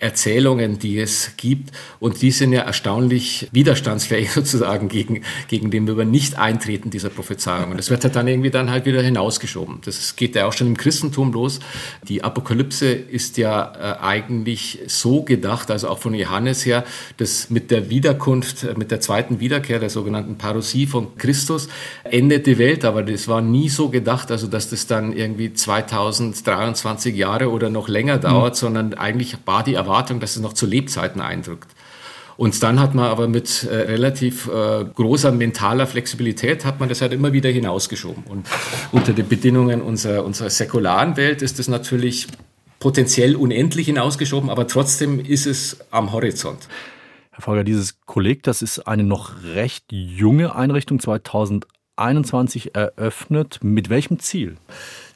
Erzählungen, 0.00 0.78
die 0.78 0.98
es 0.98 1.32
gibt. 1.36 1.72
Und 1.98 2.22
die 2.22 2.30
sind 2.30 2.52
ja 2.52 2.62
erstaunlich 2.62 3.48
widerstandsfähig 3.52 4.30
sozusagen 4.32 4.88
gegen, 4.88 5.22
gegen 5.48 5.70
den 5.70 5.88
über 5.88 6.04
Nicht-Eintreten 6.04 6.90
dieser 6.90 7.08
Prophezeiungen. 7.08 7.76
Das 7.76 7.90
wird 7.90 8.04
halt 8.04 8.16
dann 8.16 8.28
irgendwie 8.28 8.50
dann 8.50 8.70
halt 8.70 8.86
wieder 8.86 9.02
hinausgeschoben. 9.02 9.80
Das 9.84 10.16
geht 10.16 10.34
ja 10.34 10.46
auch 10.46 10.52
schon 10.52 10.68
im 10.68 10.76
Christentum 10.76 11.32
los. 11.32 11.60
Die 12.06 12.22
Apokalypse 12.22 12.86
ist 12.92 13.36
ja 13.38 13.72
äh, 13.74 14.04
eigentlich 14.04 14.80
so 14.86 15.22
gedacht, 15.22 15.70
also 15.70 15.88
auch 15.88 15.98
von 15.98 16.14
Johannes 16.14 16.64
her, 16.64 16.84
dass 17.16 17.50
mit 17.50 17.70
der 17.70 17.90
Wiederkunft, 17.90 18.64
äh, 18.64 18.74
mit 18.76 18.90
der 18.90 19.00
zweiten 19.00 19.40
Wiederkehr 19.40 19.78
der 19.78 19.90
sogenannten 19.90 20.38
Parousie 20.38 20.86
von 20.86 21.16
Christus 21.16 21.68
endet 22.04 22.46
die 22.46 22.58
Welt. 22.58 22.84
Aber 22.84 23.02
das 23.02 23.28
war 23.28 23.40
nie 23.40 23.68
so 23.68 23.88
gedacht, 23.88 24.30
also 24.30 24.46
dass 24.46 24.70
das 24.70 24.86
dann 24.86 25.12
irgendwie 25.12 25.52
2023 25.52 27.16
Jahre 27.16 27.50
oder 27.50 27.70
noch 27.70 27.88
länger 27.88 28.18
dauert, 28.18 28.54
mhm. 28.54 28.58
sondern 28.58 28.94
eigentlich 28.94 29.36
war 29.44 29.64
die 29.64 29.74
Erwartung, 29.88 30.20
dass 30.20 30.36
es 30.36 30.42
noch 30.42 30.52
zu 30.52 30.66
Lebzeiten 30.66 31.20
eindrückt. 31.20 31.68
Und 32.36 32.62
dann 32.62 32.78
hat 32.78 32.94
man 32.94 33.06
aber 33.06 33.26
mit 33.26 33.64
äh, 33.64 33.74
relativ 33.74 34.46
äh, 34.46 34.84
großer 34.84 35.32
mentaler 35.32 35.88
Flexibilität 35.88 36.64
hat 36.64 36.78
man 36.78 36.88
das 36.88 37.00
halt 37.00 37.12
immer 37.12 37.32
wieder 37.32 37.50
hinausgeschoben. 37.50 38.22
Und 38.24 38.46
unter 38.92 39.12
den 39.12 39.26
Bedingungen 39.26 39.82
unserer, 39.82 40.24
unserer 40.24 40.48
säkularen 40.48 41.16
Welt 41.16 41.42
ist 41.42 41.58
das 41.58 41.66
natürlich 41.66 42.28
potenziell 42.78 43.34
unendlich 43.34 43.86
hinausgeschoben, 43.86 44.50
aber 44.50 44.68
trotzdem 44.68 45.18
ist 45.18 45.46
es 45.46 45.78
am 45.90 46.12
Horizont. 46.12 46.68
Herr 47.32 47.42
Folger, 47.42 47.64
dieses 47.64 47.98
Kolleg, 48.06 48.44
das 48.44 48.62
ist 48.62 48.86
eine 48.86 49.02
noch 49.02 49.42
recht 49.42 49.86
junge 49.90 50.54
Einrichtung, 50.54 51.00
2021 51.00 52.76
eröffnet. 52.76 53.58
Mit 53.62 53.90
welchem 53.90 54.20
Ziel? 54.20 54.58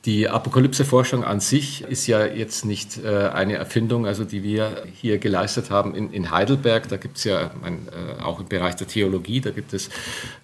Die 0.04 0.28
Apokalypseforschung 0.28 1.22
an 1.22 1.38
sich 1.38 1.82
ist 1.82 2.08
ja 2.08 2.26
jetzt 2.26 2.64
nicht 2.64 2.98
äh, 3.04 3.28
eine 3.28 3.54
Erfindung, 3.54 4.04
also 4.04 4.24
die 4.24 4.42
wir 4.42 4.82
hier 5.00 5.18
geleistet 5.18 5.70
haben 5.70 5.94
in, 5.94 6.12
in 6.12 6.32
Heidelberg. 6.32 6.88
Da 6.88 6.96
gibt 6.96 7.18
es 7.18 7.24
ja 7.24 7.52
ein, 7.62 7.86
äh, 7.86 8.20
auch 8.20 8.40
im 8.40 8.46
Bereich 8.46 8.74
der 8.74 8.88
Theologie, 8.88 9.40
da 9.40 9.50
gibt 9.50 9.72
es 9.72 9.90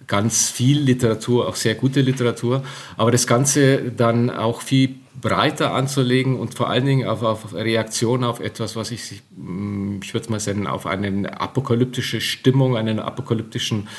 ganz 0.07 0.49
viel 0.49 0.79
Literatur, 0.79 1.45
auch 1.45 1.55
sehr 1.55 1.75
gute 1.75 1.99
Literatur. 1.99 2.63
Aber 2.95 3.11
das 3.11 3.27
Ganze 3.27 3.91
dann 3.91 4.29
auch 4.29 4.61
viel 4.61 4.95
breiter 5.19 5.73
anzulegen 5.73 6.39
und 6.39 6.55
vor 6.55 6.69
allen 6.69 6.85
Dingen 6.85 7.05
auf, 7.05 7.21
auf 7.21 7.53
Reaktion 7.53 8.23
auf 8.23 8.39
etwas, 8.39 8.77
was 8.77 8.91
ich, 8.91 9.21
hm, 9.35 9.99
ich 10.01 10.13
würde 10.13 10.23
es 10.23 10.29
mal 10.29 10.53
nennen, 10.53 10.67
auf 10.67 10.85
eine 10.85 11.41
apokalyptische 11.41 12.21
Stimmung, 12.21 12.77
einen 12.77 12.99
apokalyptischen 12.99 13.89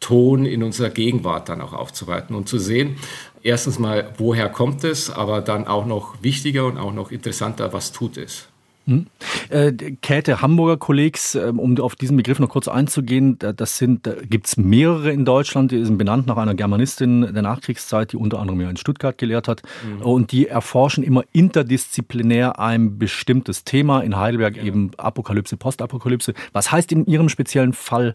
Ton 0.00 0.44
in 0.44 0.62
unserer 0.62 0.90
Gegenwart 0.90 1.48
dann 1.48 1.60
auch 1.60 1.72
aufzuweiten 1.72 2.36
und 2.36 2.48
zu 2.48 2.58
sehen, 2.58 2.98
erstens 3.42 3.78
mal, 3.78 4.12
woher 4.18 4.48
kommt 4.48 4.84
es, 4.84 5.10
aber 5.10 5.40
dann 5.40 5.66
auch 5.66 5.86
noch 5.86 6.22
wichtiger 6.22 6.66
und 6.66 6.78
auch 6.78 6.92
noch 6.92 7.10
interessanter, 7.10 7.72
was 7.72 7.92
tut 7.92 8.16
es. 8.16 8.48
Hm. 8.88 9.06
Äh, 9.50 9.72
Käthe, 10.00 10.40
Hamburger 10.40 10.78
Kollegs, 10.78 11.34
äh, 11.34 11.52
um 11.54 11.78
auf 11.78 11.94
diesen 11.94 12.16
Begriff 12.16 12.38
noch 12.38 12.48
kurz 12.48 12.68
einzugehen, 12.68 13.38
das 13.38 13.76
sind, 13.76 14.06
da 14.06 14.14
gibt 14.14 14.46
es 14.46 14.56
mehrere 14.56 15.12
in 15.12 15.26
Deutschland, 15.26 15.72
die 15.72 15.84
sind 15.84 15.98
benannt 15.98 16.26
nach 16.26 16.38
einer 16.38 16.54
Germanistin 16.54 17.34
der 17.34 17.42
Nachkriegszeit, 17.42 18.12
die 18.12 18.16
unter 18.16 18.38
anderem 18.38 18.62
ja 18.62 18.70
in 18.70 18.78
Stuttgart 18.78 19.18
gelehrt 19.18 19.46
hat. 19.46 19.60
Mhm. 19.84 20.02
Und 20.02 20.32
die 20.32 20.48
erforschen 20.48 21.04
immer 21.04 21.22
interdisziplinär 21.32 22.58
ein 22.58 22.98
bestimmtes 22.98 23.64
Thema, 23.64 24.00
in 24.00 24.16
Heidelberg 24.16 24.56
ja. 24.56 24.62
eben 24.62 24.92
Apokalypse, 24.96 25.58
Postapokalypse. 25.58 26.32
Was 26.54 26.72
heißt 26.72 26.90
in 26.90 27.04
Ihrem 27.04 27.28
speziellen 27.28 27.74
Fall 27.74 28.14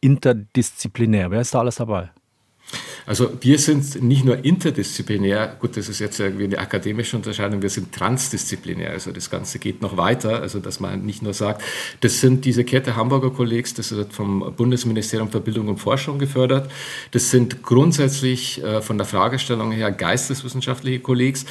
interdisziplinär? 0.00 1.32
Wer 1.32 1.40
ist 1.40 1.52
da 1.52 1.58
alles 1.58 1.76
dabei? 1.76 2.10
Also 3.06 3.32
wir 3.40 3.58
sind 3.58 4.02
nicht 4.02 4.24
nur 4.24 4.44
interdisziplinär, 4.44 5.56
gut, 5.60 5.76
das 5.76 5.88
ist 5.88 5.98
jetzt 5.98 6.20
irgendwie 6.20 6.44
eine 6.44 6.58
akademische 6.58 7.16
Unterscheidung, 7.16 7.62
wir 7.62 7.70
sind 7.70 7.92
transdisziplinär. 7.92 8.90
Also 8.90 9.12
das 9.12 9.30
Ganze 9.30 9.58
geht 9.58 9.82
noch 9.82 9.96
weiter, 9.96 10.40
also 10.40 10.60
dass 10.60 10.80
man 10.80 11.04
nicht 11.04 11.22
nur 11.22 11.34
sagt, 11.34 11.62
das 12.00 12.20
sind 12.20 12.44
diese 12.44 12.64
Kette 12.64 12.96
Hamburger 12.96 13.30
Kollegs, 13.30 13.74
das 13.74 13.92
wird 13.92 14.12
vom 14.12 14.54
Bundesministerium 14.56 15.30
für 15.30 15.40
Bildung 15.40 15.68
und 15.68 15.78
Forschung 15.78 16.18
gefördert. 16.18 16.70
Das 17.10 17.30
sind 17.30 17.62
grundsätzlich 17.62 18.62
äh, 18.62 18.82
von 18.82 18.98
der 18.98 19.06
Fragestellung 19.06 19.72
her 19.72 19.90
geisteswissenschaftliche 19.90 21.00
Kollegs, 21.00 21.44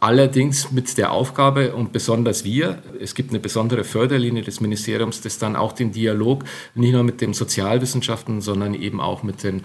Allerdings 0.00 0.70
mit 0.70 0.96
der 0.96 1.10
Aufgabe 1.10 1.74
und 1.74 1.90
besonders 1.90 2.44
wir, 2.44 2.80
es 3.00 3.16
gibt 3.16 3.30
eine 3.30 3.40
besondere 3.40 3.82
Förderlinie 3.82 4.44
des 4.44 4.60
Ministeriums, 4.60 5.22
das 5.22 5.38
dann 5.38 5.56
auch 5.56 5.72
den 5.72 5.90
Dialog 5.90 6.44
nicht 6.76 6.92
nur 6.92 7.02
mit 7.02 7.20
den 7.20 7.34
Sozialwissenschaften, 7.34 8.40
sondern 8.40 8.74
eben 8.74 9.00
auch 9.00 9.24
mit 9.24 9.42
den 9.42 9.62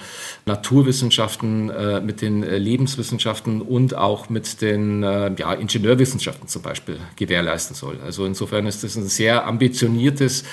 Naturwissenschaften, 0.48 1.70
äh, 1.70 2.02
mit 2.02 2.24
den 2.24 2.42
äh, 2.42 2.58
Lebenswissenschaften 2.58 3.62
und 3.62 3.96
auch 3.96 4.30
mit 4.30 4.60
den 4.64 5.04
äh, 5.04 5.36
ja, 5.38 5.54
Ingenieurwissenschaften 5.54 6.48
zum 6.48 6.64
Beispiel 6.64 6.98
gewährleisten 7.16 7.76
soll. 7.76 8.00
Also 8.04 8.26
insofern 8.26 8.66
ist 8.66 8.84
das 8.84 8.96
ein 8.96 9.06
sehr 9.06 9.46
ambitioniertes 9.46 10.46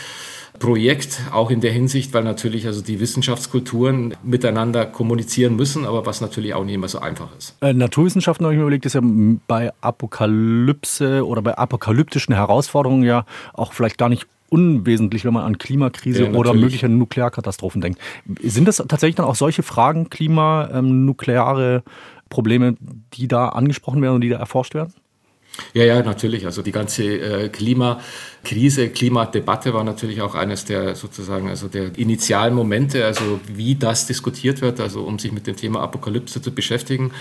Projekt, 0.60 1.22
auch 1.32 1.50
in 1.50 1.60
der 1.60 1.72
Hinsicht, 1.72 2.14
weil 2.14 2.22
natürlich 2.22 2.66
also 2.66 2.82
die 2.82 3.00
Wissenschaftskulturen 3.00 4.14
miteinander 4.22 4.86
kommunizieren 4.86 5.56
müssen, 5.56 5.84
aber 5.86 6.06
was 6.06 6.20
natürlich 6.20 6.54
auch 6.54 6.64
nicht 6.64 6.74
immer 6.74 6.86
so 6.86 7.00
einfach 7.00 7.28
ist. 7.36 7.56
Äh, 7.62 7.72
Naturwissenschaften 7.72 8.44
habe 8.44 8.54
ich 8.54 8.58
mir 8.58 8.62
überlegt, 8.62 8.86
ist 8.86 8.94
ja 8.94 9.00
bei 9.48 9.72
Apokalypse 9.80 11.26
oder 11.26 11.42
bei 11.42 11.56
apokalyptischen 11.56 12.34
Herausforderungen 12.34 13.02
ja 13.02 13.24
auch 13.54 13.72
vielleicht 13.72 13.98
gar 13.98 14.10
nicht 14.10 14.26
unwesentlich, 14.50 15.24
wenn 15.24 15.32
man 15.32 15.44
an 15.44 15.58
Klimakrise 15.58 16.24
ja, 16.24 16.32
oder 16.32 16.52
mögliche 16.52 16.88
Nuklearkatastrophen 16.88 17.80
denkt. 17.80 17.98
Sind 18.42 18.68
das 18.68 18.76
tatsächlich 18.76 19.16
dann 19.16 19.26
auch 19.26 19.36
solche 19.36 19.62
Fragen, 19.62 20.10
Klima, 20.10 20.68
ähm, 20.72 21.06
nukleare 21.06 21.82
Probleme, 22.28 22.76
die 23.14 23.28
da 23.28 23.48
angesprochen 23.48 24.02
werden 24.02 24.16
und 24.16 24.20
die 24.20 24.28
da 24.28 24.38
erforscht 24.38 24.74
werden? 24.74 24.92
Ja, 25.74 25.84
ja, 25.84 26.02
natürlich. 26.02 26.46
Also 26.46 26.62
die 26.62 26.72
ganze 26.72 27.04
äh, 27.04 27.48
Klimakrise, 27.48 28.88
Klimadebatte 28.88 29.74
war 29.74 29.84
natürlich 29.84 30.22
auch 30.22 30.34
eines 30.34 30.64
der 30.64 30.94
sozusagen, 30.94 31.48
also 31.48 31.68
der 31.68 31.96
initialen 31.98 32.54
Momente, 32.54 33.04
also 33.04 33.40
wie 33.46 33.74
das 33.74 34.06
diskutiert 34.06 34.60
wird, 34.62 34.80
also 34.80 35.02
um 35.02 35.18
sich 35.18 35.32
mit 35.32 35.46
dem 35.46 35.56
Thema 35.56 35.80
Apokalypse 35.80 36.40
zu 36.40 36.52
beschäftigen. 36.52 37.12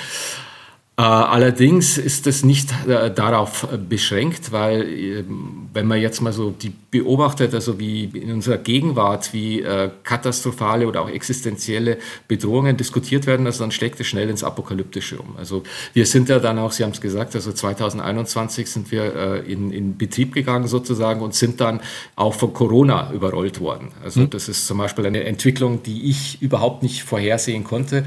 Äh, 0.99 1.03
allerdings 1.03 1.97
ist 1.97 2.27
es 2.27 2.43
nicht 2.43 2.73
äh, 2.85 3.09
darauf 3.09 3.65
beschränkt, 3.87 4.51
weil 4.51 4.81
ähm, 4.83 5.69
wenn 5.71 5.87
man 5.87 6.01
jetzt 6.01 6.19
mal 6.19 6.33
so 6.33 6.49
die 6.49 6.73
beobachtet, 6.91 7.53
also 7.53 7.79
wie 7.79 8.03
in 8.03 8.33
unserer 8.33 8.57
Gegenwart, 8.57 9.31
wie 9.31 9.61
äh, 9.61 9.91
katastrophale 10.03 10.85
oder 10.89 11.03
auch 11.03 11.09
existenzielle 11.09 11.99
Bedrohungen 12.27 12.75
diskutiert 12.75 13.27
werden, 13.27 13.45
also 13.45 13.63
dann 13.63 13.71
schlägt 13.71 13.97
es 14.01 14.07
schnell 14.07 14.29
ins 14.29 14.43
Apokalyptische 14.43 15.19
um. 15.19 15.37
Also 15.37 15.63
wir 15.93 16.05
sind 16.05 16.27
ja 16.27 16.39
dann 16.39 16.59
auch, 16.59 16.73
Sie 16.73 16.83
haben 16.83 16.91
es 16.91 16.99
gesagt, 16.99 17.33
also 17.33 17.53
2021 17.53 18.69
sind 18.69 18.91
wir 18.91 19.45
in, 19.45 19.71
in 19.71 19.97
Betrieb 19.97 20.33
gegangen 20.33 20.67
sozusagen 20.67 21.21
und 21.21 21.33
sind 21.33 21.61
dann 21.61 21.79
auch 22.17 22.33
von 22.33 22.51
Corona 22.51 23.13
überrollt 23.13 23.61
worden. 23.61 23.93
Also 24.03 24.21
hm. 24.21 24.31
das 24.31 24.49
ist 24.49 24.67
zum 24.67 24.79
Beispiel 24.79 25.05
eine 25.05 25.23
Entwicklung, 25.23 25.81
die 25.81 26.09
ich 26.09 26.41
überhaupt 26.41 26.83
nicht 26.83 27.03
vorhersehen 27.03 27.63
konnte. 27.63 28.03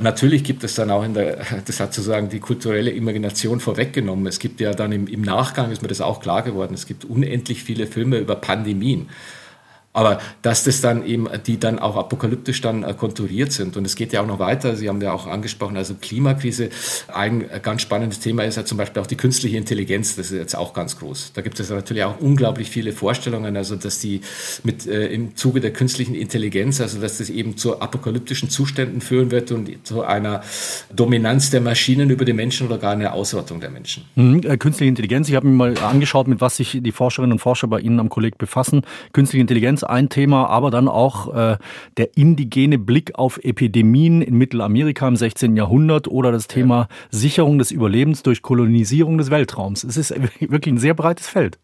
Natürlich 0.00 0.44
gibt 0.44 0.64
es 0.64 0.74
dann 0.74 0.90
auch 0.90 1.04
in 1.04 1.14
der, 1.14 1.38
das 1.66 1.80
hat 1.80 1.94
sozusagen 1.94 2.28
die 2.28 2.40
kulturelle 2.40 2.90
Imagination 2.90 3.60
vorweggenommen. 3.60 4.26
Es 4.26 4.38
gibt 4.38 4.60
ja 4.60 4.72
dann 4.72 4.92
im, 4.92 5.06
im 5.06 5.22
Nachgang, 5.22 5.70
ist 5.70 5.82
mir 5.82 5.88
das 5.88 6.00
auch 6.00 6.20
klar 6.20 6.42
geworden, 6.42 6.74
es 6.74 6.86
gibt 6.86 7.04
unendlich 7.04 7.64
viele 7.64 7.86
Filme 7.86 8.18
über 8.18 8.36
Pandemien. 8.36 9.08
Aber 9.94 10.18
dass 10.42 10.64
das 10.64 10.80
dann 10.80 11.06
eben, 11.06 11.28
die 11.46 11.58
dann 11.58 11.78
auch 11.78 11.96
apokalyptisch 11.96 12.60
dann 12.60 12.82
äh, 12.82 12.94
konturiert 12.94 13.52
sind. 13.52 13.76
Und 13.76 13.86
es 13.86 13.94
geht 13.94 14.12
ja 14.12 14.20
auch 14.20 14.26
noch 14.26 14.40
weiter. 14.40 14.74
Sie 14.74 14.88
haben 14.88 15.00
ja 15.00 15.12
auch 15.12 15.26
angesprochen, 15.26 15.76
also 15.76 15.94
Klimakrise. 15.94 16.68
Ein 17.08 17.44
ganz 17.62 17.82
spannendes 17.82 18.18
Thema 18.18 18.42
ist 18.42 18.56
ja 18.56 18.64
zum 18.64 18.76
Beispiel 18.76 19.00
auch 19.00 19.06
die 19.06 19.16
künstliche 19.16 19.56
Intelligenz. 19.56 20.16
Das 20.16 20.32
ist 20.32 20.38
jetzt 20.38 20.56
auch 20.56 20.74
ganz 20.74 20.98
groß. 20.98 21.32
Da 21.34 21.42
gibt 21.42 21.60
es 21.60 21.70
natürlich 21.70 22.02
auch 22.02 22.18
unglaublich 22.18 22.70
viele 22.70 22.92
Vorstellungen, 22.92 23.56
also 23.56 23.76
dass 23.76 24.00
die 24.00 24.20
mit 24.64 24.86
äh, 24.86 25.06
im 25.06 25.36
Zuge 25.36 25.60
der 25.60 25.72
künstlichen 25.72 26.16
Intelligenz, 26.16 26.80
also 26.80 27.00
dass 27.00 27.18
das 27.18 27.30
eben 27.30 27.56
zu 27.56 27.80
apokalyptischen 27.80 28.50
Zuständen 28.50 29.00
führen 29.00 29.30
wird 29.30 29.52
und 29.52 29.86
zu 29.86 30.02
einer 30.02 30.42
Dominanz 30.92 31.50
der 31.50 31.60
Maschinen 31.60 32.10
über 32.10 32.24
die 32.24 32.32
Menschen 32.32 32.66
oder 32.66 32.78
gar 32.78 32.92
eine 32.92 33.12
Ausrottung 33.12 33.60
der 33.60 33.70
Menschen. 33.70 34.04
Mhm, 34.16 34.40
äh, 34.42 34.56
künstliche 34.56 34.88
Intelligenz, 34.88 35.28
ich 35.28 35.36
habe 35.36 35.46
mir 35.46 35.54
mal 35.54 35.78
angeschaut, 35.78 36.26
mit 36.26 36.40
was 36.40 36.56
sich 36.56 36.80
die 36.82 36.92
Forscherinnen 36.92 37.32
und 37.32 37.38
Forscher 37.38 37.68
bei 37.68 37.78
Ihnen 37.78 38.00
am 38.00 38.08
Kolleg 38.08 38.38
befassen. 38.38 38.82
Künstliche 39.12 39.40
Intelligenz 39.40 39.83
ein 39.84 40.08
Thema, 40.08 40.48
aber 40.48 40.70
dann 40.70 40.88
auch 40.88 41.34
äh, 41.34 41.56
der 41.96 42.16
indigene 42.16 42.78
Blick 42.78 43.14
auf 43.16 43.38
Epidemien 43.42 44.22
in 44.22 44.36
Mittelamerika 44.36 45.06
im 45.08 45.16
16. 45.16 45.56
Jahrhundert 45.56 46.08
oder 46.08 46.32
das 46.32 46.46
Thema 46.46 46.76
ja. 46.78 46.88
Sicherung 47.10 47.58
des 47.58 47.70
Überlebens 47.70 48.22
durch 48.22 48.42
Kolonisierung 48.42 49.18
des 49.18 49.30
Weltraums. 49.30 49.84
Es 49.84 49.96
ist 49.96 50.14
wirklich 50.40 50.74
ein 50.74 50.78
sehr 50.78 50.94
breites 50.94 51.28
Feld. 51.28 51.58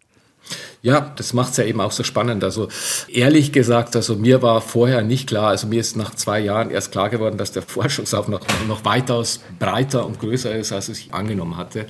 Ja, 0.83 1.12
das 1.16 1.35
macht 1.35 1.52
es 1.52 1.57
ja 1.59 1.64
eben 1.64 1.80
auch 1.80 1.92
so 1.92 2.02
spannend. 2.02 2.42
Also 2.42 2.69
ehrlich 3.12 3.52
gesagt, 3.52 3.97
also 3.97 4.16
mir 4.16 4.40
war 4.40 4.61
vorher 4.61 5.02
nicht 5.02 5.28
klar, 5.28 5.49
also 5.49 5.66
mir 5.66 5.80
ist 5.80 5.97
nach 5.97 6.14
zwei 6.14 6.40
Jahren 6.40 6.71
erst 6.71 6.90
klar 6.90 7.11
geworden, 7.11 7.37
dass 7.37 7.52
der 7.52 7.62
Forschungsaufwand 7.62 8.30
noch, 8.30 8.66
noch 8.66 8.85
weitaus 8.85 9.40
breiter 9.59 10.07
und 10.07 10.19
größer 10.19 10.54
ist, 10.54 10.73
als 10.73 10.88
ich 10.88 11.12
angenommen 11.12 11.57
hatte. 11.57 11.87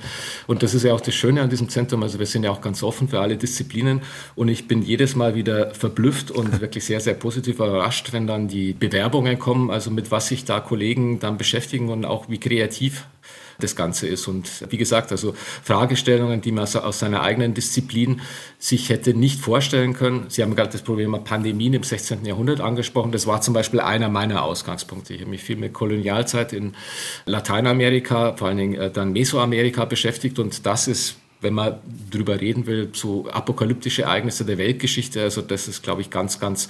Und 0.47 0.61
das 0.61 0.73
ist 0.73 0.83
ja 0.83 0.93
auch 0.93 1.01
das 1.01 1.15
Schöne 1.15 1.41
an 1.41 1.49
diesem 1.49 1.69
Zentrum. 1.69 2.03
Also 2.03 2.19
wir 2.19 2.25
sind 2.25 2.43
ja 2.43 2.51
auch 2.51 2.61
ganz 2.61 2.83
offen 2.83 3.07
für 3.07 3.21
alle 3.21 3.37
Disziplinen 3.37 4.01
und 4.35 4.49
ich 4.49 4.67
bin 4.67 4.81
jedes 4.81 5.15
Mal 5.15 5.35
wieder 5.35 5.73
verblüfft 5.73 6.29
und 6.29 6.59
wirklich 6.61 6.85
sehr, 6.85 6.99
sehr 6.99 7.13
positiv 7.13 7.55
überrascht, 7.55 8.11
wenn 8.11 8.27
dann 8.27 8.47
die 8.47 8.73
Bewerbungen 8.73 9.39
kommen, 9.39 9.71
also 9.71 9.89
mit 9.89 10.11
was 10.11 10.27
sich 10.27 10.43
da 10.43 10.59
Kollegen 10.59 11.19
dann 11.19 11.37
beschäftigen 11.37 11.89
und 11.89 12.05
auch 12.05 12.27
wie 12.27 12.39
kreativ 12.39 13.05
das 13.59 13.75
Ganze 13.75 14.07
ist. 14.07 14.27
Und 14.27 14.49
wie 14.69 14.77
gesagt, 14.77 15.11
also 15.11 15.33
Fragestellungen, 15.63 16.41
die 16.41 16.51
man 16.51 16.63
aus 16.63 16.99
seiner 16.99 17.21
eigenen 17.21 17.53
Disziplin 17.53 18.21
sich 18.59 18.89
hätte 18.89 19.13
nicht 19.13 19.39
vorstellen 19.39 19.93
können. 19.93 20.25
Sie 20.29 20.43
haben 20.43 20.55
gerade 20.55 20.71
das 20.71 20.81
Problem 20.81 21.11
der 21.11 21.19
Pandemien 21.19 21.73
im 21.73 21.83
16. 21.83 22.25
Jahrhundert 22.25 22.61
angesprochen. 22.61 23.11
Das 23.11 23.27
war 23.27 23.41
zum 23.41 23.53
Beispiel 23.53 23.79
einer 23.79 24.09
meiner 24.09 24.43
Ausgangspunkte. 24.43 25.13
Ich 25.13 25.21
habe 25.21 25.31
mich 25.31 25.43
viel 25.43 25.55
mit 25.55 25.73
Kolonialzeit 25.73 26.53
in 26.53 26.73
Lateinamerika, 27.25 28.35
vor 28.37 28.49
allen 28.49 28.57
Dingen 28.57 28.73
äh, 28.75 28.91
dann 28.91 29.13
Mesoamerika 29.13 29.85
beschäftigt 29.85 30.39
und 30.39 30.65
das 30.65 30.87
ist 30.87 31.15
wenn 31.41 31.53
man 31.53 31.75
drüber 32.09 32.39
reden 32.39 32.67
will, 32.67 32.89
so 32.93 33.27
apokalyptische 33.29 34.03
Ereignisse 34.03 34.45
der 34.45 34.57
Weltgeschichte, 34.57 35.21
also 35.21 35.41
das 35.41 35.67
ist, 35.67 35.83
glaube 35.83 36.01
ich, 36.01 36.09
ganz, 36.09 36.39
ganz 36.39 36.69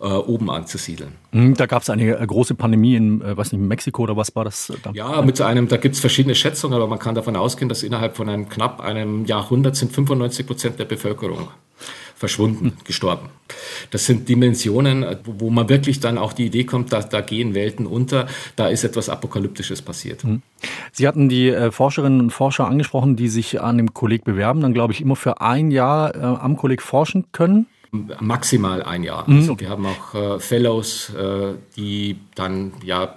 äh, 0.00 0.04
oben 0.04 0.50
anzusiedeln. 0.50 1.12
Mhm, 1.32 1.54
da 1.54 1.66
gab 1.66 1.82
es 1.82 1.90
eine 1.90 2.18
äh, 2.18 2.26
große 2.26 2.54
Pandemie 2.54 2.94
in, 2.94 3.20
äh, 3.20 3.36
was 3.36 3.52
nicht, 3.52 3.60
Mexiko 3.60 4.02
oder 4.02 4.16
was 4.16 4.34
war 4.34 4.44
das? 4.44 4.70
Äh, 4.70 4.74
da? 4.82 4.92
Ja, 4.92 5.22
mit 5.22 5.40
einem, 5.40 5.68
da 5.68 5.76
gibt 5.76 5.96
es 5.96 6.00
verschiedene 6.00 6.34
Schätzungen, 6.34 6.74
aber 6.76 6.86
man 6.86 7.00
kann 7.00 7.14
davon 7.14 7.36
ausgehen, 7.36 7.68
dass 7.68 7.82
innerhalb 7.82 8.16
von 8.16 8.28
einem 8.28 8.48
knapp 8.48 8.80
einem 8.80 9.24
Jahrhundert 9.24 9.76
sind 9.76 9.92
95 9.92 10.46
Prozent 10.46 10.78
der 10.78 10.84
Bevölkerung 10.84 11.48
verschwunden, 12.22 12.74
gestorben. 12.84 13.30
Das 13.90 14.06
sind 14.06 14.28
Dimensionen, 14.28 15.04
wo 15.24 15.50
man 15.50 15.68
wirklich 15.68 15.98
dann 15.98 16.18
auch 16.18 16.32
die 16.32 16.46
Idee 16.46 16.62
kommt, 16.62 16.92
da, 16.92 17.00
da 17.00 17.20
gehen 17.20 17.52
Welten 17.52 17.84
unter, 17.84 18.28
da 18.54 18.68
ist 18.68 18.84
etwas 18.84 19.08
Apokalyptisches 19.08 19.82
passiert. 19.82 20.22
Mhm. 20.22 20.40
Sie 20.92 21.08
hatten 21.08 21.28
die 21.28 21.48
äh, 21.48 21.72
Forscherinnen 21.72 22.20
und 22.20 22.30
Forscher 22.30 22.68
angesprochen, 22.68 23.16
die 23.16 23.26
sich 23.26 23.60
an 23.60 23.76
dem 23.76 23.92
Kolleg 23.92 24.22
bewerben, 24.22 24.60
dann 24.60 24.72
glaube 24.72 24.92
ich 24.92 25.00
immer 25.00 25.16
für 25.16 25.40
ein 25.40 25.72
Jahr 25.72 26.14
äh, 26.14 26.20
am 26.20 26.56
Kolleg 26.56 26.80
forschen 26.80 27.24
können. 27.32 27.66
Maximal 28.20 28.84
ein 28.84 29.02
Jahr. 29.02 29.28
Mhm. 29.28 29.38
Also 29.38 29.58
wir 29.58 29.68
haben 29.68 29.84
auch 29.84 30.14
äh, 30.14 30.38
Fellows, 30.38 31.10
äh, 31.10 31.54
die 31.76 32.18
dann, 32.36 32.72
ja, 32.84 33.12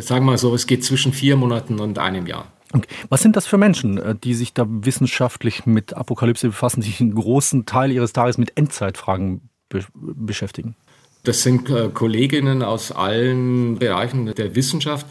sagen 0.00 0.24
wir 0.24 0.32
mal 0.32 0.38
so, 0.38 0.52
es 0.52 0.66
geht 0.66 0.84
zwischen 0.84 1.12
vier 1.12 1.36
Monaten 1.36 1.78
und 1.78 2.00
einem 2.00 2.26
Jahr. 2.26 2.46
Okay. 2.72 2.88
Was 3.08 3.22
sind 3.22 3.36
das 3.36 3.46
für 3.46 3.58
Menschen, 3.58 3.98
äh, 3.98 4.14
die 4.14 4.34
sich 4.34 4.54
da 4.54 4.66
wissenschaftlich 4.66 5.66
mit 5.66 5.94
Apokalypse 5.94 6.48
befassen, 6.48 6.82
sich 6.82 7.00
einen 7.00 7.14
großen 7.14 7.66
Teil 7.66 7.92
ihres 7.92 8.12
Tages 8.12 8.38
mit 8.38 8.56
Endzeitfragen 8.56 9.48
be 9.68 9.84
beschäftigen? 9.94 10.76
Das 11.24 11.42
sind 11.42 11.70
äh, 11.70 11.88
Kolleginnen 11.92 12.62
aus 12.62 12.90
allen 12.90 13.78
Bereichen 13.78 14.26
der 14.26 14.54
Wissenschaft. 14.56 15.06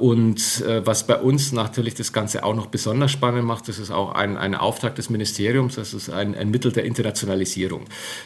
Und 0.00 0.62
äh, 0.62 0.86
was 0.86 1.06
bei 1.06 1.16
uns 1.16 1.52
natürlich 1.52 1.94
das 1.94 2.14
Ganze 2.14 2.42
auch 2.42 2.54
noch 2.54 2.66
besonders 2.66 3.10
spannend 3.10 3.44
macht, 3.44 3.68
das 3.68 3.78
ist 3.78 3.90
auch 3.90 4.14
ein, 4.14 4.38
ein 4.38 4.54
Auftrag 4.54 4.94
des 4.94 5.10
Ministeriums, 5.10 5.74
das 5.74 5.92
ist 5.92 6.08
ein, 6.08 6.34
ein 6.34 6.50
Mittel 6.50 6.72
der 6.72 6.84
Internationalisierung. 6.84 7.84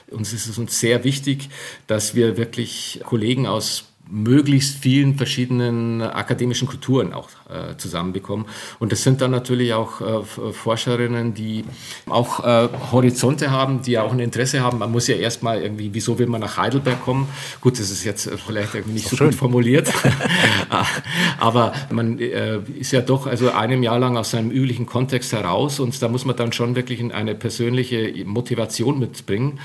Uns 0.08 0.32
ist 0.32 0.46
es 0.46 0.56
uns 0.56 0.78
sehr 0.78 1.02
wichtig, 1.02 1.48
dass 1.88 2.14
wir 2.14 2.36
wirklich 2.36 3.00
Kollegen 3.04 3.48
aus 3.48 3.93
möglichst 4.10 4.76
vielen 4.76 5.16
verschiedenen 5.16 6.02
akademischen 6.02 6.68
Kulturen 6.68 7.12
auch 7.12 7.28
äh, 7.48 7.76
zusammenbekommen. 7.76 8.46
Und 8.78 8.92
das 8.92 9.02
sind 9.02 9.20
dann 9.20 9.30
natürlich 9.30 9.72
auch 9.72 10.00
äh, 10.00 10.52
Forscherinnen, 10.52 11.34
die 11.34 11.64
auch 12.08 12.44
äh, 12.44 12.68
Horizonte 12.92 13.50
haben, 13.50 13.82
die 13.82 13.98
auch 13.98 14.12
ein 14.12 14.20
Interesse 14.20 14.60
haben. 14.60 14.78
Man 14.78 14.92
muss 14.92 15.08
ja 15.08 15.16
erstmal 15.16 15.62
irgendwie, 15.62 15.94
wieso 15.94 16.18
will 16.18 16.26
man 16.26 16.40
nach 16.40 16.58
Heidelberg 16.58 17.02
kommen? 17.02 17.28
Gut, 17.60 17.78
das 17.78 17.90
ist 17.90 18.04
jetzt 18.04 18.28
vielleicht 18.46 18.74
irgendwie 18.74 18.94
nicht 18.94 19.08
so 19.08 19.16
schön. 19.16 19.28
gut 19.28 19.36
formuliert, 19.36 19.90
aber 21.38 21.72
man 21.90 22.18
äh, 22.18 22.58
ist 22.78 22.92
ja 22.92 23.00
doch 23.00 23.26
also 23.26 23.50
einem 23.50 23.82
Jahr 23.82 23.98
lang 23.98 24.16
aus 24.16 24.32
seinem 24.32 24.50
üblichen 24.50 24.86
Kontext 24.86 25.32
heraus 25.32 25.80
und 25.80 26.00
da 26.02 26.08
muss 26.08 26.24
man 26.24 26.36
dann 26.36 26.52
schon 26.52 26.76
wirklich 26.76 27.02
eine 27.12 27.34
persönliche 27.34 28.24
Motivation 28.24 28.98
mitbringen. 28.98 29.58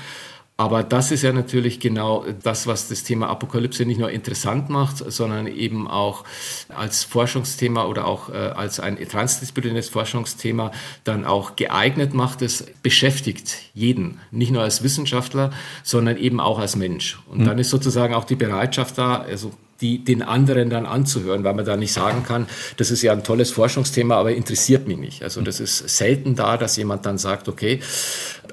Aber 0.60 0.82
das 0.82 1.10
ist 1.10 1.22
ja 1.22 1.32
natürlich 1.32 1.80
genau 1.80 2.26
das, 2.42 2.66
was 2.66 2.88
das 2.88 3.02
Thema 3.02 3.30
Apokalypse 3.30 3.86
nicht 3.86 3.98
nur 3.98 4.10
interessant 4.10 4.68
macht, 4.68 4.98
sondern 4.98 5.46
eben 5.46 5.88
auch 5.88 6.22
als 6.68 7.02
Forschungsthema 7.02 7.86
oder 7.86 8.06
auch 8.06 8.28
äh, 8.28 8.36
als 8.36 8.78
ein 8.78 8.98
transdisziplinäres 8.98 9.88
Forschungsthema 9.88 10.70
dann 11.04 11.24
auch 11.24 11.56
geeignet 11.56 12.12
macht. 12.12 12.42
Es 12.42 12.66
beschäftigt 12.82 13.56
jeden, 13.72 14.20
nicht 14.32 14.52
nur 14.52 14.60
als 14.60 14.82
Wissenschaftler, 14.82 15.50
sondern 15.82 16.18
eben 16.18 16.40
auch 16.40 16.58
als 16.58 16.76
Mensch. 16.76 17.18
Und 17.30 17.38
mhm. 17.38 17.44
dann 17.46 17.58
ist 17.58 17.70
sozusagen 17.70 18.12
auch 18.12 18.24
die 18.24 18.36
Bereitschaft 18.36 18.98
da, 18.98 19.22
also 19.22 19.52
die, 19.80 20.04
den 20.04 20.22
anderen 20.22 20.70
dann 20.70 20.86
anzuhören, 20.86 21.44
weil 21.44 21.54
man 21.54 21.64
da 21.64 21.76
nicht 21.76 21.92
sagen 21.92 22.22
kann, 22.22 22.46
das 22.76 22.90
ist 22.90 23.02
ja 23.02 23.12
ein 23.12 23.24
tolles 23.24 23.50
Forschungsthema, 23.50 24.16
aber 24.16 24.32
interessiert 24.32 24.86
mich 24.86 24.98
nicht. 24.98 25.22
Also 25.22 25.40
das 25.40 25.60
ist 25.60 25.88
selten 25.88 26.34
da, 26.34 26.56
dass 26.56 26.76
jemand 26.76 27.06
dann 27.06 27.18
sagt, 27.18 27.48
okay, 27.48 27.80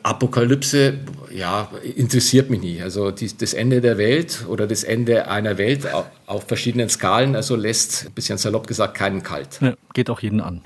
Apokalypse, 0.07 0.99
ja, 1.33 1.69
interessiert 1.95 2.49
mich 2.49 2.61
nicht. 2.61 2.81
Also 2.81 3.11
die, 3.11 3.35
das 3.35 3.53
Ende 3.53 3.81
der 3.81 3.97
Welt 3.97 4.45
oder 4.47 4.65
das 4.65 4.83
Ende 4.83 5.27
einer 5.27 5.57
Welt 5.57 5.85
auf, 6.25 6.47
verschiedenen 6.47 6.87
Skalen, 6.87 7.35
also 7.35 7.55
lässt, 7.55 8.05
ein 8.07 8.13
bisschen 8.13 8.37
salopp 8.37 8.67
gesagt, 8.67 8.93
keinen 8.93 9.21
kalt. 9.21 9.59
Ja, 9.61 9.73
geht 9.93 10.09
auch 10.09 10.21
jeden 10.21 10.39
an. 10.39 10.61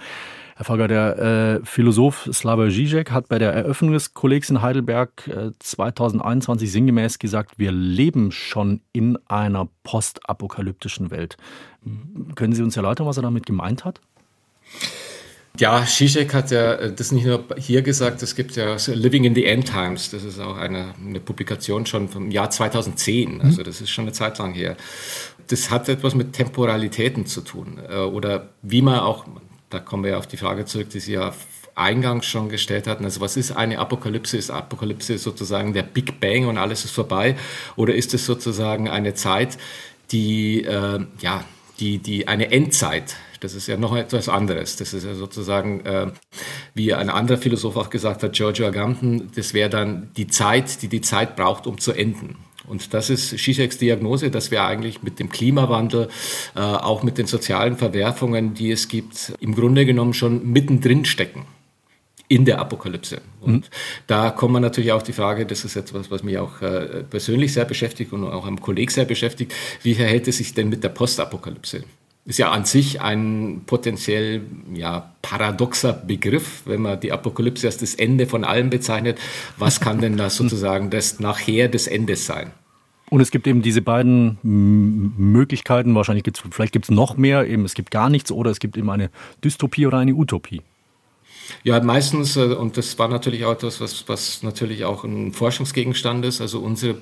Herr 0.57 0.65
Fager, 0.65 0.87
der 0.87 1.17
äh, 1.17 1.65
Philosoph 1.65 2.29
Slavoj 2.31 2.69
Žižek 2.69 3.09
hat 3.09 3.29
bei 3.29 3.39
der 3.39 3.51
Eröffnung 3.51 3.93
des 3.93 4.13
Kollegs 4.13 4.51
in 4.51 4.61
Heidelberg 4.61 5.27
äh, 5.27 5.49
2021 5.57 6.71
sinngemäß 6.71 7.17
gesagt, 7.17 7.57
wir 7.57 7.71
leben 7.71 8.31
schon 8.31 8.81
in 8.93 9.17
einer 9.27 9.69
postapokalyptischen 9.83 11.09
Welt. 11.09 11.37
Können 12.35 12.53
Sie 12.53 12.61
uns 12.61 12.77
erläutern, 12.77 13.07
was 13.07 13.17
er 13.17 13.23
damit 13.23 13.47
gemeint 13.47 13.85
hat? 13.85 14.01
Ja, 15.59 15.85
Zizek 15.85 16.33
hat 16.33 16.51
ja 16.51 16.73
äh, 16.73 16.93
das 16.93 17.11
nicht 17.11 17.25
nur 17.25 17.43
hier 17.57 17.81
gesagt, 17.81 18.23
es 18.23 18.35
gibt 18.35 18.55
ja 18.55 18.77
Living 18.87 19.25
in 19.25 19.35
the 19.35 19.45
End 19.45 19.67
Times, 19.67 20.09
das 20.09 20.23
ist 20.23 20.39
auch 20.39 20.57
eine, 20.57 20.93
eine 21.05 21.19
Publikation 21.19 21.85
schon 21.85 22.07
vom 22.07 22.31
Jahr 22.31 22.49
2010, 22.49 23.35
mhm. 23.35 23.41
also 23.41 23.63
das 23.63 23.81
ist 23.81 23.89
schon 23.89 24.05
eine 24.05 24.13
Zeit 24.13 24.37
lang 24.37 24.53
her. 24.53 24.77
Das 25.47 25.69
hat 25.69 25.89
etwas 25.89 26.15
mit 26.15 26.33
Temporalitäten 26.33 27.25
zu 27.25 27.41
tun 27.41 27.79
äh, 27.89 27.97
oder 27.97 28.49
wie 28.61 28.81
man 28.81 28.99
auch, 28.99 29.25
da 29.69 29.79
kommen 29.79 30.03
wir 30.03 30.11
ja 30.11 30.17
auf 30.17 30.27
die 30.27 30.37
Frage 30.37 30.65
zurück, 30.65 30.89
die 30.89 30.99
Sie 30.99 31.13
ja 31.13 31.33
eingangs 31.75 32.25
schon 32.25 32.49
gestellt 32.49 32.87
hatten. 32.87 33.05
Also 33.05 33.21
was 33.21 33.37
ist 33.37 33.51
eine 33.51 33.79
Apokalypse? 33.79 34.37
Ist 34.37 34.51
Apokalypse 34.51 35.17
sozusagen 35.17 35.73
der 35.73 35.83
Big 35.83 36.19
Bang 36.19 36.47
und 36.47 36.57
alles 36.57 36.85
ist 36.85 36.91
vorbei? 36.91 37.35
Oder 37.75 37.95
ist 37.95 38.13
es 38.13 38.25
sozusagen 38.25 38.89
eine 38.89 39.13
Zeit, 39.13 39.57
die, 40.11 40.63
äh, 40.63 40.99
ja, 41.21 41.45
die, 41.79 41.97
die 41.99 42.27
eine 42.27 42.51
Endzeit, 42.51 43.15
das 43.41 43.55
ist 43.55 43.67
ja 43.67 43.75
noch 43.75 43.95
etwas 43.95 44.29
anderes. 44.29 44.77
Das 44.77 44.93
ist 44.93 45.03
ja 45.03 45.15
sozusagen, 45.15 45.81
äh, 45.81 46.11
wie 46.73 46.93
ein 46.93 47.09
anderer 47.09 47.37
Philosoph 47.37 47.75
auch 47.75 47.89
gesagt 47.89 48.23
hat, 48.23 48.33
Giorgio 48.33 48.67
Agamben, 48.67 49.31
das 49.35 49.53
wäre 49.53 49.69
dann 49.69 50.11
die 50.15 50.27
Zeit, 50.27 50.81
die 50.81 50.87
die 50.87 51.01
Zeit 51.01 51.35
braucht, 51.35 51.67
um 51.67 51.79
zu 51.79 51.91
enden. 51.91 52.37
Und 52.67 52.93
das 52.93 53.09
ist 53.09 53.37
Zizeks 53.37 53.79
Diagnose, 53.79 54.29
dass 54.29 54.51
wir 54.51 54.63
eigentlich 54.63 55.01
mit 55.01 55.19
dem 55.19 55.29
Klimawandel, 55.29 56.07
äh, 56.55 56.59
auch 56.59 57.03
mit 57.03 57.17
den 57.17 57.25
sozialen 57.25 57.77
Verwerfungen, 57.77 58.53
die 58.53 58.71
es 58.71 58.87
gibt, 58.87 59.33
im 59.39 59.55
Grunde 59.55 59.85
genommen 59.85 60.13
schon 60.13 60.47
mittendrin 60.51 61.03
stecken 61.03 61.45
in 62.27 62.45
der 62.45 62.59
Apokalypse. 62.59 63.21
Und 63.41 63.65
mhm. 63.65 63.73
da 64.07 64.29
kommt 64.29 64.53
man 64.53 64.61
natürlich 64.61 64.91
auch 64.93 65.01
die 65.01 65.13
Frage, 65.13 65.45
das 65.45 65.65
ist 65.65 65.75
etwas, 65.75 66.11
was 66.11 66.23
mich 66.23 66.37
auch 66.37 66.61
äh, 66.61 67.03
persönlich 67.03 67.51
sehr 67.51 67.65
beschäftigt 67.65 68.13
und 68.13 68.23
auch 68.23 68.45
am 68.45 68.61
Kolleg 68.61 68.91
sehr 68.91 69.05
beschäftigt, 69.05 69.53
wie 69.81 69.95
verhält 69.95 70.27
es 70.27 70.37
sich 70.37 70.53
denn 70.53 70.69
mit 70.69 70.83
der 70.83 70.89
Postapokalypse? 70.89 71.83
Ist 72.25 72.37
ja 72.37 72.51
an 72.51 72.65
sich 72.65 73.01
ein 73.01 73.63
potenziell 73.65 74.43
ja, 74.73 75.11
paradoxer 75.23 75.93
Begriff, 75.93 76.61
wenn 76.65 76.81
man 76.81 76.99
die 76.99 77.11
Apokalypse 77.11 77.65
als 77.65 77.77
das 77.77 77.95
Ende 77.95 78.27
von 78.27 78.43
allem 78.43 78.69
bezeichnet. 78.69 79.19
Was 79.57 79.79
kann 79.79 79.99
denn 79.99 80.17
das 80.17 80.35
sozusagen 80.35 80.91
das 80.91 81.19
nachher 81.19 81.67
des 81.67 81.87
Endes 81.87 82.25
sein? 82.25 82.51
Und 83.09 83.19
es 83.19 83.31
gibt 83.31 83.45
eben 83.47 83.61
diese 83.61 83.81
beiden 83.81 84.37
Möglichkeiten, 84.41 85.95
wahrscheinlich 85.95 86.23
gibt 86.23 86.37
es, 86.37 86.43
vielleicht 86.49 86.71
gibt 86.71 86.85
es 86.85 86.91
noch 86.91 87.17
mehr, 87.17 87.45
eben 87.45 87.65
es 87.65 87.73
gibt 87.73 87.91
gar 87.91 88.09
nichts 88.09 88.31
oder 88.31 88.51
es 88.51 88.59
gibt 88.59 88.77
eben 88.77 88.89
eine 88.89 89.09
Dystopie 89.43 89.85
oder 89.85 89.97
eine 89.97 90.13
Utopie. 90.13 90.61
Ja, 91.63 91.81
meistens, 91.81 92.37
äh, 92.37 92.53
und 92.53 92.77
das 92.77 92.97
war 92.99 93.07
natürlich 93.07 93.45
auch 93.45 93.51
etwas, 93.51 93.81
was, 93.81 94.07
was 94.07 94.43
natürlich 94.43 94.85
auch 94.85 95.03
ein 95.03 95.33
Forschungsgegenstand 95.33 96.23
ist. 96.23 96.39
Also 96.39 96.59
unsere 96.59 96.95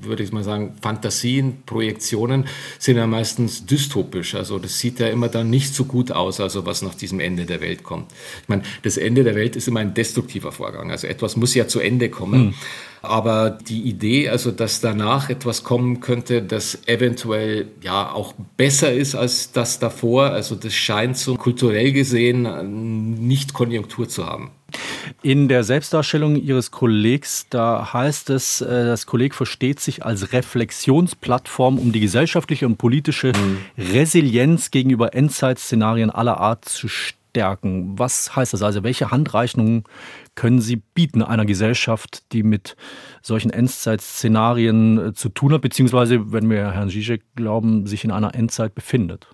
würde 0.00 0.22
ich 0.22 0.32
mal 0.32 0.44
sagen, 0.44 0.76
Fantasien, 0.80 1.62
Projektionen 1.66 2.46
sind 2.78 2.96
ja 2.96 3.06
meistens 3.06 3.66
dystopisch. 3.66 4.34
Also 4.34 4.58
das 4.58 4.78
sieht 4.78 5.00
ja 5.00 5.08
immer 5.08 5.28
dann 5.28 5.50
nicht 5.50 5.74
so 5.74 5.84
gut 5.84 6.10
aus, 6.12 6.40
also 6.40 6.66
was 6.66 6.82
nach 6.82 6.94
diesem 6.94 7.20
Ende 7.20 7.46
der 7.46 7.60
Welt 7.60 7.82
kommt. 7.82 8.12
Ich 8.42 8.48
meine, 8.48 8.62
das 8.82 8.96
Ende 8.96 9.24
der 9.24 9.34
Welt 9.34 9.56
ist 9.56 9.68
immer 9.68 9.80
ein 9.80 9.94
destruktiver 9.94 10.52
Vorgang. 10.52 10.90
Also 10.90 11.06
etwas 11.06 11.36
muss 11.36 11.54
ja 11.54 11.68
zu 11.68 11.80
Ende 11.80 12.08
kommen. 12.08 12.46
Mhm. 12.46 12.54
Aber 13.00 13.50
die 13.50 13.82
Idee, 13.82 14.28
also 14.28 14.50
dass 14.50 14.80
danach 14.80 15.30
etwas 15.30 15.62
kommen 15.62 16.00
könnte, 16.00 16.42
das 16.42 16.86
eventuell 16.86 17.68
ja 17.80 18.10
auch 18.10 18.34
besser 18.56 18.92
ist 18.92 19.14
als 19.14 19.52
das 19.52 19.78
davor, 19.78 20.30
also 20.30 20.56
das 20.56 20.74
scheint 20.74 21.16
so 21.16 21.36
kulturell 21.36 21.92
gesehen 21.92 23.26
nicht 23.26 23.52
Konjunktur 23.52 24.08
zu 24.08 24.26
haben. 24.26 24.50
In 25.22 25.48
der 25.48 25.64
Selbstdarstellung 25.64 26.36
Ihres 26.36 26.70
Kollegs, 26.70 27.46
da 27.50 27.92
heißt 27.92 28.30
es, 28.30 28.60
äh, 28.60 28.84
das 28.84 29.06
Kolleg 29.06 29.34
versteht 29.34 29.80
sich 29.80 30.04
als 30.04 30.32
Reflexionsplattform, 30.32 31.78
um 31.78 31.92
die 31.92 32.00
gesellschaftliche 32.00 32.66
und 32.66 32.76
politische 32.76 33.28
mhm. 33.28 33.58
Resilienz 33.76 34.70
gegenüber 34.70 35.14
Endzeitszenarien 35.14 36.10
aller 36.10 36.38
Art 36.38 36.66
zu 36.66 36.88
stärken. 36.88 37.98
Was 37.98 38.36
heißt 38.36 38.52
das 38.52 38.62
also? 38.62 38.82
Welche 38.82 39.10
Handreichungen 39.10 39.84
können 40.34 40.60
Sie 40.60 40.76
bieten 40.76 41.22
einer 41.22 41.46
Gesellschaft, 41.46 42.22
die 42.32 42.42
mit 42.42 42.76
solchen 43.22 43.50
Endzeitszenarien 43.50 45.08
äh, 45.08 45.12
zu 45.14 45.30
tun 45.30 45.52
hat, 45.52 45.62
beziehungsweise, 45.62 46.32
wenn 46.32 46.50
wir 46.50 46.72
Herrn 46.72 46.90
Zizek 46.90 47.22
glauben, 47.34 47.86
sich 47.86 48.04
in 48.04 48.10
einer 48.10 48.34
Endzeit 48.34 48.74
befindet? 48.74 49.28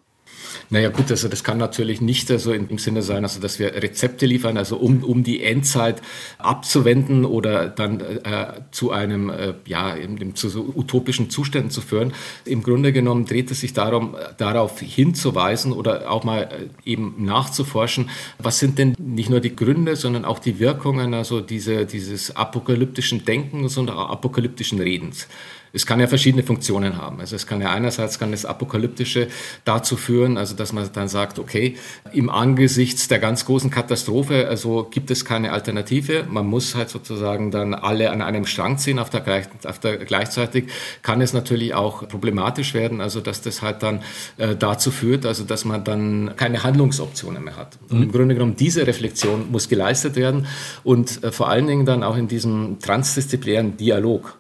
Naja 0.71 0.89
gut, 0.89 1.11
also 1.11 1.29
das 1.29 1.45
kann 1.45 1.59
natürlich 1.59 2.01
nicht 2.01 2.29
so 2.29 2.53
im 2.53 2.79
Sinne 2.79 3.03
sein, 3.03 3.25
also 3.25 3.41
dass 3.41 3.59
wir 3.59 3.75
Rezepte 3.75 4.27
liefern, 4.27 4.57
also 4.57 4.77
um, 4.77 5.05
um 5.05 5.23
die 5.23 5.43
Endzeit 5.43 6.03
abzuwenden 6.39 7.25
oder 7.25 7.69
dann 7.69 8.01
äh, 8.01 8.61
zu 8.71 8.91
einem, 8.91 9.31
äh, 9.31 9.55
ja, 9.67 9.95
zu 10.35 10.49
so 10.49 10.73
utopischen 10.75 11.31
Zuständen 11.31 11.71
zu 11.71 11.81
führen. 11.81 12.13
Im 12.45 12.63
Grunde 12.63 12.93
genommen 12.93 13.27
dreht 13.27 13.51
es 13.51 13.61
sich 13.61 13.73
darum, 13.73 14.17
darauf 14.39 14.81
hinzuweisen 14.81 15.73
oder 15.73 16.11
auch 16.11 16.25
mal 16.25 16.43
äh, 16.43 16.91
eben 16.91 17.15
nachzuforschen, 17.19 18.11
was 18.39 18.59
sind 18.59 18.79
denn 18.79 18.95
nicht 18.99 19.31
nur 19.31 19.41
die 19.41 19.55
Gründe, 19.55 19.97
sondern 19.97 20.25
auch 20.25 20.39
die 20.39 20.59
Wirkungen, 20.59 21.15
also 21.15 21.41
diese, 21.41 21.87
dieses 21.87 22.35
apokalyptischen 22.35 23.25
Denkens 23.25 23.77
und 23.77 23.91
apokalyptischen 23.91 24.81
Redens. 24.81 25.29
Es 25.75 25.87
kann 25.87 26.01
ja 26.01 26.07
verschiedene 26.07 26.43
Funktionen 26.43 26.97
haben. 26.97 27.21
Also 27.21 27.37
es 27.37 27.47
kann 27.47 27.61
ja 27.61 27.71
einerseits 27.71 28.19
kann 28.19 28.31
das 28.31 28.45
Apokalyptische 28.45 29.29
dazu 29.65 29.97
führen, 29.97 30.39
also 30.39 30.55
dass 30.55 30.73
man 30.73 30.89
dann 30.93 31.09
sagt, 31.09 31.39
okay, 31.39 31.77
im 32.13 32.31
Angesichts 32.31 33.09
der 33.09 33.19
ganz 33.19 33.45
großen 33.45 33.71
Katastrophe, 33.71 34.49
also 34.49 34.89
gibt 34.91 35.11
es 35.11 35.25
keine 35.25 35.53
Alternative. 35.53 36.25
Man 36.29 36.47
muss 36.47 36.75
halt 36.75 36.91
sozusagen 36.91 37.51
dann 37.51 37.75
alle 37.75 38.11
an 38.11 38.23
einem 38.23 38.47
Strang 38.47 38.79
ziehen. 38.79 38.99
Auf 38.99 39.11
der, 39.11 39.43
auf 39.65 39.79
der 39.81 39.97
gleichzeitig 39.99 40.67
kann 41.03 41.21
es 41.21 41.33
natürlich 41.33 41.75
auch 41.75 42.09
problematisch 42.09 42.73
werden, 42.73 43.01
also 43.01 43.21
dass 43.21 43.43
das 43.43 43.61
halt 43.61 43.83
dann 43.83 44.03
äh, 44.37 44.55
dazu 44.57 44.91
führt, 44.91 45.27
also 45.27 45.45
dass 45.45 45.65
man 45.65 45.83
dann 45.85 46.37
keine 46.37 46.63
Handlungsoptionen 46.63 47.43
mehr 47.43 47.57
hat. 47.57 47.79
Und 47.91 48.03
im 48.03 48.13
Grunde 48.13 48.35
genommen 48.35 48.57
diese 48.57 48.87
Reflexion 48.87 49.51
muss 49.51 49.69
geleistet 49.69 50.17
werden 50.17 50.47
und 50.85 51.23
äh, 51.25 51.33
vor 51.33 51.49
allen 51.49 51.67
Dingen 51.67 51.87
dann 51.87 52.03
auch 52.03 52.17
in 52.17 52.29
diesem 52.29 52.79
transdisziplinären 52.79 53.77
Dialog. 53.77 54.39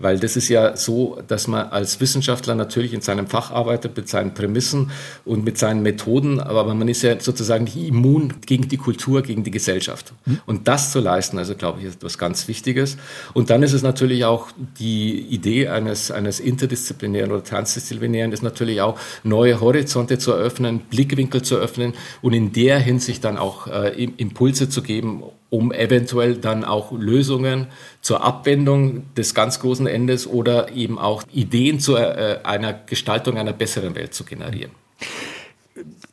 Weil 0.00 0.18
das 0.18 0.36
ist 0.36 0.48
ja 0.48 0.76
so, 0.76 1.18
dass 1.28 1.46
man 1.46 1.68
als 1.68 2.00
Wissenschaftler 2.00 2.54
natürlich 2.54 2.94
in 2.94 3.02
seinem 3.02 3.26
Fach 3.26 3.50
arbeitet, 3.50 3.96
mit 3.96 4.08
seinen 4.08 4.32
Prämissen 4.32 4.90
und 5.24 5.44
mit 5.44 5.58
seinen 5.58 5.82
Methoden, 5.82 6.40
aber 6.40 6.74
man 6.74 6.88
ist 6.88 7.02
ja 7.02 7.20
sozusagen 7.20 7.64
nicht 7.64 7.76
immun 7.76 8.34
gegen 8.46 8.68
die 8.68 8.78
Kultur, 8.78 9.22
gegen 9.22 9.44
die 9.44 9.50
Gesellschaft. 9.50 10.14
Mhm. 10.24 10.40
Und 10.46 10.68
das 10.68 10.90
zu 10.90 11.00
leisten, 11.00 11.38
also 11.38 11.54
glaube 11.54 11.80
ich, 11.80 11.86
ist 11.86 11.96
etwas 11.96 12.16
ganz 12.16 12.48
Wichtiges. 12.48 12.96
Und 13.34 13.50
dann 13.50 13.62
ist 13.62 13.74
es 13.74 13.82
natürlich 13.82 14.24
auch 14.24 14.48
die 14.78 15.20
Idee 15.20 15.68
eines, 15.68 16.10
eines 16.10 16.40
interdisziplinären 16.40 17.30
oder 17.30 17.44
transdisziplinären, 17.44 18.32
ist 18.32 18.42
natürlich 18.42 18.80
auch 18.80 18.98
neue 19.22 19.60
Horizonte 19.60 20.18
zu 20.18 20.32
eröffnen, 20.32 20.80
Blickwinkel 20.80 21.42
zu 21.42 21.56
öffnen 21.56 21.92
und 22.22 22.32
in 22.32 22.52
der 22.52 22.78
Hinsicht 22.78 23.24
dann 23.24 23.36
auch 23.36 23.66
äh, 23.66 24.04
Impulse 24.04 24.70
zu 24.70 24.82
geben, 24.82 25.22
um 25.50 25.72
eventuell 25.72 26.36
dann 26.36 26.64
auch 26.64 26.92
Lösungen 26.92 27.66
zur 28.00 28.24
Abwendung 28.24 29.14
des 29.14 29.34
ganz 29.34 29.60
großen 29.60 29.86
Endes 29.86 30.26
oder 30.26 30.72
eben 30.72 30.98
auch 30.98 31.22
Ideen 31.32 31.80
zu 31.80 31.96
äh, 31.96 32.40
einer 32.44 32.72
Gestaltung 32.72 33.36
einer 33.36 33.52
besseren 33.52 33.94
Welt 33.94 34.14
zu 34.14 34.24
generieren. 34.24 34.72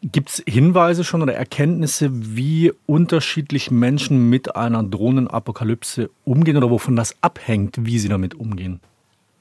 Gibt 0.02 0.30
es 0.30 0.44
Hinweise 0.48 1.04
schon 1.04 1.22
oder 1.22 1.34
Erkenntnisse, 1.34 2.10
wie 2.12 2.72
unterschiedlich 2.86 3.72
Menschen 3.72 4.30
mit 4.30 4.56
einer 4.56 4.84
Drohnenapokalypse 4.84 6.10
umgehen 6.24 6.58
oder 6.58 6.70
wovon 6.70 6.96
das 6.96 7.16
abhängt, 7.22 7.86
wie 7.86 8.00
sie 8.00 8.08
damit 8.08 8.36
umgehen? 8.36 8.80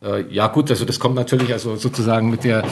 Äh, 0.03 0.33
ja 0.33 0.49
gut, 0.49 0.71
also 0.71 0.85
das 0.85 0.99
kommt 0.99 1.15
natürlich 1.15 1.53
also 1.53 1.77
sozusagen 1.77 2.31
mit 2.31 2.45
der 2.45 2.65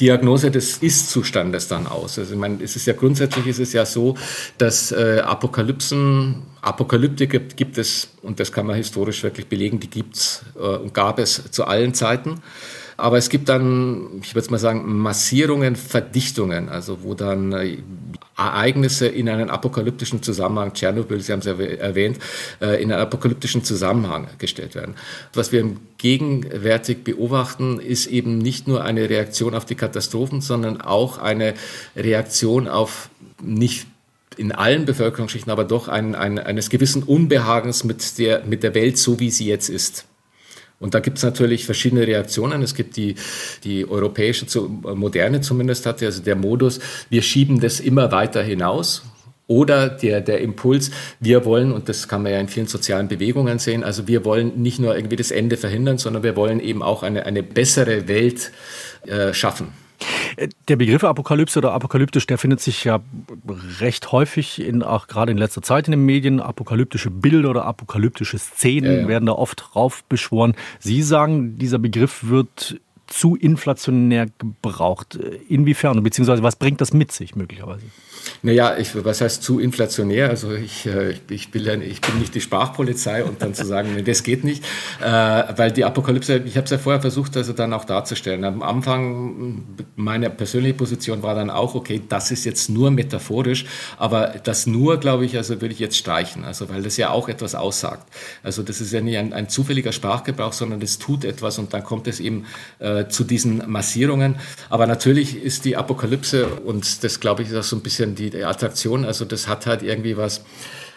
Diagnose 0.00 0.50
des 0.50 0.78
Ist-Zustandes 0.78 1.68
dann 1.68 1.86
aus. 1.86 2.18
Also 2.18 2.34
ich 2.34 2.40
meine, 2.40 2.62
es 2.62 2.74
ist 2.74 2.86
ja 2.86 2.92
grundsätzlich 2.92 3.46
ist 3.46 3.60
es 3.60 3.72
ja 3.72 3.86
so, 3.86 4.16
dass 4.58 4.90
äh, 4.90 5.22
Apokalypsen, 5.24 6.42
Apokalyptiker 6.60 7.38
gibt 7.38 7.78
es, 7.78 8.08
und 8.22 8.40
das 8.40 8.50
kann 8.50 8.66
man 8.66 8.76
historisch 8.76 9.22
wirklich 9.22 9.46
belegen, 9.46 9.78
die 9.78 9.90
gibt's 9.90 10.44
äh, 10.56 10.60
und 10.60 10.92
gab 10.92 11.18
es 11.18 11.50
zu 11.50 11.64
allen 11.64 11.94
Zeiten. 11.94 12.42
Aber 12.96 13.16
es 13.16 13.28
gibt 13.28 13.48
dann, 13.48 14.20
ich 14.22 14.34
würde 14.34 14.50
mal 14.50 14.58
sagen, 14.58 14.98
Massierungen, 14.98 15.76
Verdichtungen, 15.76 16.68
also 16.68 17.02
wo 17.02 17.14
dann 17.14 17.52
äh, 17.52 17.78
Ereignisse 18.36 19.06
in 19.06 19.28
einen 19.28 19.50
apokalyptischen 19.50 20.22
Zusammenhang, 20.22 20.72
Tschernobyl, 20.72 21.20
Sie 21.20 21.32
haben 21.32 21.40
es 21.40 21.46
erwähnt, 21.46 22.18
äh, 22.60 22.82
in 22.82 22.90
einen 22.90 23.02
apokalyptischen 23.02 23.64
Zusammenhang 23.64 24.28
gestellt 24.38 24.74
werden. 24.74 24.94
Was 25.34 25.52
wir 25.52 25.76
gegenwärtig 25.98 27.04
beobachten, 27.04 27.78
ist 27.78 28.06
eben 28.06 28.38
nicht 28.38 28.66
nur 28.68 28.84
eine 28.84 29.08
Reaktion 29.10 29.54
auf 29.54 29.64
die 29.64 29.74
Katastrophen, 29.74 30.40
sondern 30.40 30.80
auch 30.80 31.18
eine 31.18 31.54
Reaktion 31.94 32.68
auf 32.68 33.10
nicht 33.42 33.86
in 34.36 34.52
allen 34.52 34.86
Bevölkerungsschichten, 34.86 35.52
aber 35.52 35.64
doch 35.64 35.88
ein, 35.88 36.14
ein, 36.14 36.38
eines 36.38 36.70
gewissen 36.70 37.02
Unbehagens 37.02 37.84
mit 37.84 38.18
der, 38.18 38.44
mit 38.44 38.62
der 38.62 38.74
Welt, 38.74 38.98
so 38.98 39.20
wie 39.20 39.30
sie 39.30 39.46
jetzt 39.46 39.68
ist. 39.68 40.06
Und 40.82 40.94
da 40.94 41.00
gibt 41.00 41.18
es 41.18 41.24
natürlich 41.24 41.64
verschiedene 41.64 42.06
Reaktionen. 42.06 42.62
Es 42.62 42.74
gibt 42.74 42.96
die, 42.96 43.14
die 43.64 43.88
europäische, 43.88 44.46
moderne 44.94 45.40
zumindest 45.40 45.86
hatte, 45.86 46.06
also 46.06 46.22
der 46.22 46.36
Modus, 46.36 46.80
wir 47.08 47.22
schieben 47.22 47.60
das 47.60 47.80
immer 47.80 48.12
weiter 48.12 48.42
hinaus. 48.42 49.04
Oder 49.46 49.88
der, 49.88 50.20
der 50.20 50.40
Impuls, 50.40 50.90
wir 51.20 51.44
wollen, 51.44 51.72
und 51.72 51.88
das 51.88 52.08
kann 52.08 52.22
man 52.22 52.32
ja 52.32 52.38
in 52.38 52.48
vielen 52.48 52.68
sozialen 52.68 53.08
Bewegungen 53.08 53.58
sehen, 53.58 53.84
also 53.84 54.06
wir 54.08 54.24
wollen 54.24 54.62
nicht 54.62 54.78
nur 54.78 54.96
irgendwie 54.96 55.16
das 55.16 55.30
Ende 55.30 55.56
verhindern, 55.56 55.98
sondern 55.98 56.22
wir 56.22 56.36
wollen 56.36 56.58
eben 56.58 56.82
auch 56.82 57.02
eine, 57.02 57.26
eine 57.26 57.42
bessere 57.42 58.08
Welt 58.08 58.50
äh, 59.06 59.34
schaffen. 59.34 59.68
Der 60.68 60.76
Begriff 60.76 61.04
Apokalypse 61.04 61.58
oder 61.58 61.72
apokalyptisch, 61.72 62.26
der 62.26 62.38
findet 62.38 62.60
sich 62.60 62.84
ja 62.84 63.00
recht 63.80 64.12
häufig, 64.12 64.60
in, 64.60 64.82
auch 64.82 65.06
gerade 65.06 65.32
in 65.32 65.38
letzter 65.38 65.62
Zeit 65.62 65.88
in 65.88 65.92
den 65.92 66.04
Medien. 66.04 66.40
Apokalyptische 66.40 67.10
Bilder 67.10 67.50
oder 67.50 67.64
apokalyptische 67.64 68.38
Szenen 68.38 68.92
ja, 68.92 69.00
ja. 69.02 69.08
werden 69.08 69.26
da 69.26 69.32
oft 69.32 69.64
drauf 69.72 70.04
beschworen. 70.04 70.54
Sie 70.78 71.02
sagen, 71.02 71.58
dieser 71.58 71.78
Begriff 71.78 72.24
wird 72.28 72.80
zu 73.06 73.36
inflationär 73.36 74.26
gebraucht. 74.38 75.18
Inwiefern, 75.48 76.02
beziehungsweise 76.02 76.42
was 76.42 76.56
bringt 76.56 76.80
das 76.80 76.92
mit 76.92 77.12
sich 77.12 77.36
möglicherweise? 77.36 77.84
Naja, 78.42 78.76
ich, 78.76 78.90
was 79.04 79.20
heißt 79.20 79.42
zu 79.42 79.58
inflationär? 79.58 80.28
Also 80.28 80.52
ich, 80.52 80.86
äh, 80.86 81.14
ich, 81.30 81.50
bin, 81.50 81.82
ich 81.82 82.00
bin 82.00 82.18
nicht 82.18 82.34
die 82.34 82.40
Sprachpolizei 82.40 83.24
und 83.24 83.42
dann 83.42 83.54
zu 83.54 83.64
sagen, 83.66 84.02
das 84.04 84.22
geht 84.22 84.44
nicht, 84.44 84.64
äh, 85.00 85.04
weil 85.04 85.72
die 85.72 85.84
Apokalypse, 85.84 86.42
ich 86.44 86.56
habe 86.56 86.64
es 86.64 86.70
ja 86.70 86.78
vorher 86.78 87.00
versucht, 87.00 87.36
also 87.36 87.52
dann 87.52 87.72
auch 87.72 87.84
darzustellen. 87.84 88.44
Am 88.44 88.62
Anfang, 88.62 89.64
meine 89.96 90.30
persönliche 90.30 90.74
Position 90.74 91.22
war 91.22 91.34
dann 91.34 91.50
auch, 91.50 91.74
okay, 91.74 92.00
das 92.08 92.30
ist 92.30 92.44
jetzt 92.44 92.68
nur 92.68 92.90
metaphorisch, 92.90 93.66
aber 93.98 94.34
das 94.42 94.66
nur, 94.66 94.98
glaube 94.98 95.24
ich, 95.24 95.36
also 95.36 95.60
würde 95.60 95.74
ich 95.74 95.80
jetzt 95.80 95.96
streichen, 95.96 96.44
also 96.44 96.68
weil 96.68 96.82
das 96.82 96.96
ja 96.96 97.10
auch 97.10 97.28
etwas 97.28 97.54
aussagt. 97.54 98.06
Also 98.42 98.62
das 98.62 98.80
ist 98.80 98.92
ja 98.92 99.00
nicht 99.00 99.18
ein, 99.18 99.32
ein 99.32 99.48
zufälliger 99.48 99.92
Sprachgebrauch, 99.92 100.52
sondern 100.52 100.80
das 100.80 100.98
tut 100.98 101.24
etwas 101.24 101.58
und 101.58 101.72
dann 101.74 101.84
kommt 101.84 102.06
es 102.06 102.20
eben 102.20 102.46
äh, 102.78 103.06
zu 103.08 103.24
diesen 103.24 103.70
Massierungen. 103.70 104.36
Aber 104.68 104.86
natürlich 104.86 105.42
ist 105.42 105.64
die 105.64 105.76
Apokalypse, 105.76 106.46
und 106.46 107.04
das 107.04 107.20
glaube 107.20 107.42
ich 107.42 107.50
ist 107.50 107.56
auch 107.56 107.62
so 107.62 107.76
ein 107.76 107.82
bisschen 107.82 108.11
die, 108.14 108.30
die 108.30 108.44
Attraktion, 108.44 109.04
also 109.04 109.24
das 109.24 109.48
hat 109.48 109.66
halt 109.66 109.82
irgendwie 109.82 110.16
was, 110.16 110.44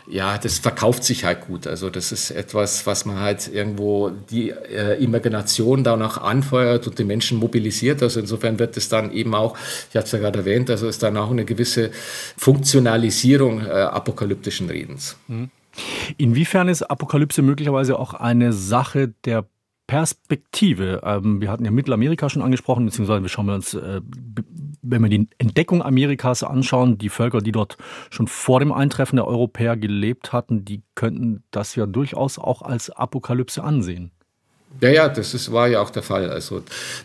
ja, 0.08 0.38
das 0.38 0.60
verkauft 0.60 1.04
sich 1.04 1.26
halt 1.26 1.42
gut. 1.48 1.66
Also 1.68 1.90
das 1.90 2.12
ist 2.12 2.32
etwas, 2.32 2.86
was 2.86 3.06
man 3.06 3.20
halt 3.20 3.48
irgendwo 3.52 4.10
die 4.10 4.52
äh, 4.52 5.02
Imagination 5.04 5.84
da 5.84 5.98
noch 5.98 6.20
anfeuert 6.20 6.88
und 6.88 7.00
die 7.00 7.04
Menschen 7.04 7.40
mobilisiert. 7.40 8.04
Also 8.04 8.20
insofern 8.20 8.60
wird 8.60 8.78
es 8.78 8.90
dann 8.90 9.12
eben 9.12 9.34
auch, 9.34 9.58
ich 9.90 9.96
hatte 9.96 10.06
es 10.06 10.12
ja 10.12 10.20
gerade 10.20 10.40
erwähnt, 10.40 10.70
also 10.70 10.88
ist 10.88 11.02
dann 11.02 11.18
auch 11.18 11.32
eine 11.32 11.46
gewisse 11.46 11.92
Funktionalisierung 12.38 13.62
äh, 13.62 13.70
apokalyptischen 13.70 14.70
Redens. 14.70 15.18
Mhm. 15.28 15.50
Inwiefern 16.18 16.70
ist 16.70 16.84
Apokalypse 16.84 17.42
möglicherweise 17.42 18.00
auch 18.00 18.14
eine 18.14 18.54
Sache 18.54 19.14
der 19.26 19.46
Perspektive. 19.88 21.02
Ähm, 21.04 21.42
wir 21.42 21.52
hatten 21.52 21.66
ja 21.66 21.72
Mittelamerika 21.72 22.30
schon 22.30 22.42
angesprochen, 22.42 22.86
beziehungsweise 22.86 23.22
wir 23.22 23.30
schauen 23.30 23.50
uns, 23.50 23.74
äh, 23.74 24.02
wenn 24.82 25.02
wir 25.02 25.10
die 25.10 25.28
Entdeckung 25.38 25.84
Amerikas 25.84 26.44
anschauen, 26.44 26.98
die 26.98 27.10
Völker, 27.10 27.40
die 27.40 27.52
dort 27.52 27.78
schon 28.10 28.28
vor 28.28 28.60
dem 28.60 28.72
Eintreffen 28.72 29.18
der 29.18 29.28
Europäer 29.28 29.78
gelebt 29.78 30.34
hatten, 30.34 30.66
die 30.66 30.84
könnten 30.96 31.44
das 31.52 31.76
ja 31.76 31.86
durchaus 31.86 32.40
auch 32.40 32.62
als 32.62 32.90
Apokalypse 32.90 33.64
ansehen. 33.64 34.12
Ja, 34.82 34.90
ja, 34.90 35.10
das 35.10 35.34
ist, 35.34 35.52
war 35.52 35.68
ja 35.68 35.82
auch 35.82 35.90
der 35.90 36.04
Fall. 36.04 36.30
Also 36.30 36.62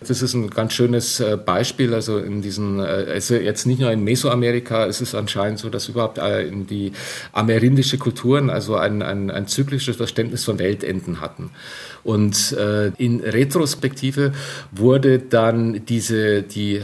das 0.07 0.23
ist 0.23 0.35
ein 0.35 0.51
ganz 0.51 0.73
schönes 0.73 1.21
äh, 1.21 1.37
Beispiel. 1.37 1.95
Also 1.95 2.19
in 2.19 2.43
diesen, 2.43 2.81
also 2.81 3.35
jetzt 3.35 3.67
nicht 3.67 3.81
nur 3.81 3.93
in 3.93 4.03
Mesoamerika, 4.03 4.87
es 4.87 5.01
ist 5.01 5.15
anscheinend 5.15 5.61
so, 5.61 5.69
dass 5.69 5.89
überhaupt 5.89 6.19
äh, 6.19 6.47
in 6.47 6.67
die 6.67 6.93
amerindische 7.33 7.97
Kulturen 7.99 8.51
also 8.51 8.77
ein, 8.77 9.03
ein, 9.03 9.31
ein 9.31 9.47
zyklisches 9.47 9.97
Verständnis 9.97 10.45
von 10.45 10.59
Weltenden 10.59 11.21
hatten. 11.21 11.51
Und 12.03 12.53
äh, 12.53 12.89
in 12.97 13.21
Retrospektive 13.21 14.33
wurde 14.73 15.19
dann 15.19 15.85
diese, 15.85 16.43
die, 16.43 16.83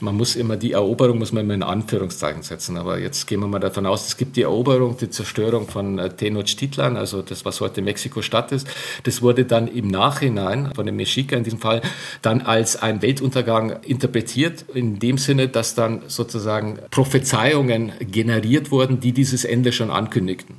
man 0.00 0.16
muss 0.16 0.34
immer 0.34 0.56
die 0.56 0.72
Eroberung, 0.72 1.18
muss 1.18 1.32
man 1.32 1.44
immer 1.44 1.54
in 1.54 1.62
Anführungszeichen 1.62 2.42
setzen, 2.42 2.78
aber 2.78 2.98
jetzt 2.98 3.26
gehen 3.26 3.40
wir 3.40 3.48
mal 3.48 3.58
davon 3.58 3.84
aus, 3.84 4.08
es 4.08 4.16
gibt 4.16 4.36
die 4.36 4.42
Eroberung, 4.42 4.96
die 4.96 5.10
Zerstörung 5.10 5.68
von 5.68 6.00
Tenochtitlan, 6.16 6.96
also 6.96 7.20
das, 7.20 7.44
was 7.44 7.60
heute 7.60 7.82
Mexiko-Stadt 7.82 8.52
ist, 8.52 8.66
das 9.04 9.20
wurde 9.20 9.44
dann 9.44 9.68
im 9.68 9.88
Nach 9.88 10.15
Nachhinein 10.16 10.72
von 10.74 10.86
dem 10.86 10.96
Mexica 10.96 11.36
in 11.36 11.44
diesem 11.44 11.58
Fall 11.58 11.82
dann 12.22 12.40
als 12.40 12.82
ein 12.82 13.02
Weltuntergang 13.02 13.82
interpretiert, 13.82 14.64
in 14.74 14.98
dem 14.98 15.18
Sinne, 15.18 15.48
dass 15.48 15.74
dann 15.74 16.02
sozusagen 16.06 16.78
Prophezeiungen 16.90 17.92
generiert 18.00 18.70
wurden, 18.70 19.00
die 19.00 19.12
dieses 19.12 19.44
Ende 19.44 19.72
schon 19.72 19.90
ankündigten. 19.90 20.56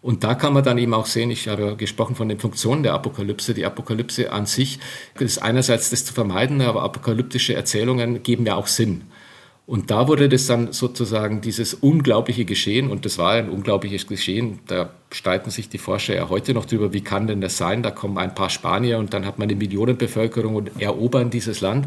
Und 0.00 0.24
da 0.24 0.34
kann 0.34 0.52
man 0.52 0.64
dann 0.64 0.78
eben 0.78 0.94
auch 0.94 1.06
sehen, 1.06 1.30
ich 1.30 1.46
habe 1.46 1.76
gesprochen 1.76 2.16
von 2.16 2.28
den 2.28 2.40
Funktionen 2.40 2.82
der 2.82 2.94
Apokalypse. 2.94 3.54
Die 3.54 3.64
Apokalypse 3.64 4.32
an 4.32 4.46
sich 4.46 4.80
ist 5.18 5.40
einerseits 5.40 5.90
das 5.90 6.04
zu 6.04 6.12
vermeiden, 6.12 6.60
aber 6.60 6.82
apokalyptische 6.82 7.54
Erzählungen 7.54 8.22
geben 8.24 8.44
ja 8.44 8.56
auch 8.56 8.66
Sinn. 8.66 9.02
Und 9.64 9.92
da 9.92 10.08
wurde 10.08 10.28
das 10.28 10.46
dann 10.46 10.72
sozusagen 10.72 11.40
dieses 11.40 11.72
unglaubliche 11.72 12.44
Geschehen, 12.44 12.90
und 12.90 13.04
das 13.04 13.16
war 13.18 13.32
ein 13.32 13.48
unglaubliches 13.48 14.08
Geschehen, 14.08 14.58
da 14.66 14.90
streiten 15.12 15.50
sich 15.50 15.68
die 15.68 15.78
Forscher 15.78 16.16
ja 16.16 16.28
heute 16.28 16.52
noch 16.52 16.64
drüber, 16.64 16.92
wie 16.92 17.00
kann 17.00 17.28
denn 17.28 17.40
das 17.40 17.58
sein? 17.58 17.84
Da 17.84 17.92
kommen 17.92 18.18
ein 18.18 18.34
paar 18.34 18.50
Spanier 18.50 18.98
und 18.98 19.14
dann 19.14 19.24
hat 19.24 19.38
man 19.38 19.48
eine 19.48 19.56
Millionenbevölkerung 19.56 20.56
und 20.56 20.80
erobern 20.80 21.30
dieses 21.30 21.60
Land. 21.60 21.86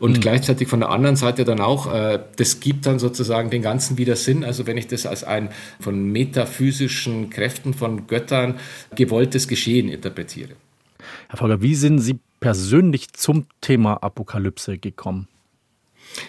Und 0.00 0.16
mhm. 0.16 0.20
gleichzeitig 0.20 0.66
von 0.66 0.80
der 0.80 0.90
anderen 0.90 1.14
Seite 1.14 1.44
dann 1.44 1.60
auch, 1.60 1.94
äh, 1.94 2.18
das 2.36 2.58
gibt 2.58 2.86
dann 2.86 2.98
sozusagen 2.98 3.50
den 3.50 3.62
Ganzen 3.62 3.98
wieder 3.98 4.16
Sinn. 4.16 4.42
Also 4.42 4.66
wenn 4.66 4.76
ich 4.76 4.88
das 4.88 5.06
als 5.06 5.22
ein 5.22 5.50
von 5.78 6.10
metaphysischen 6.10 7.30
Kräften, 7.30 7.72
von 7.72 8.08
Göttern 8.08 8.58
gewolltes 8.96 9.46
Geschehen 9.46 9.88
interpretiere. 9.88 10.50
Herr 11.28 11.38
Folger, 11.38 11.62
wie 11.62 11.76
sind 11.76 12.00
Sie 12.00 12.18
persönlich 12.40 13.12
zum 13.12 13.46
Thema 13.60 14.02
Apokalypse 14.02 14.78
gekommen? 14.78 15.28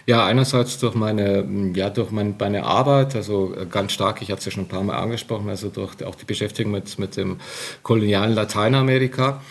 Ja, 0.06 0.26
einerseits 0.26 0.78
durch 0.80 0.96
meine, 0.96 1.46
ja, 1.76 1.89
durch 1.89 2.12
mein, 2.12 2.36
meine 2.39 2.63
Arbeit, 2.63 3.15
also 3.15 3.56
äh, 3.56 3.65
ganz 3.65 3.91
stark, 3.91 4.22
ich 4.22 4.30
hatte 4.30 4.39
es 4.39 4.46
ja 4.46 4.52
schon 4.52 4.63
ein 4.63 4.67
paar 4.67 4.84
Mal 4.84 4.98
angesprochen, 4.98 5.50
also 5.50 5.69
durch 5.69 6.04
auch 6.06 6.15
die 6.15 6.26
Beschäftigung 6.26 6.72
mit, 6.72 7.00
mit 7.00 7.17
dem 7.17 7.39
kolonialen 7.84 8.34
Lateinamerika 8.34 9.41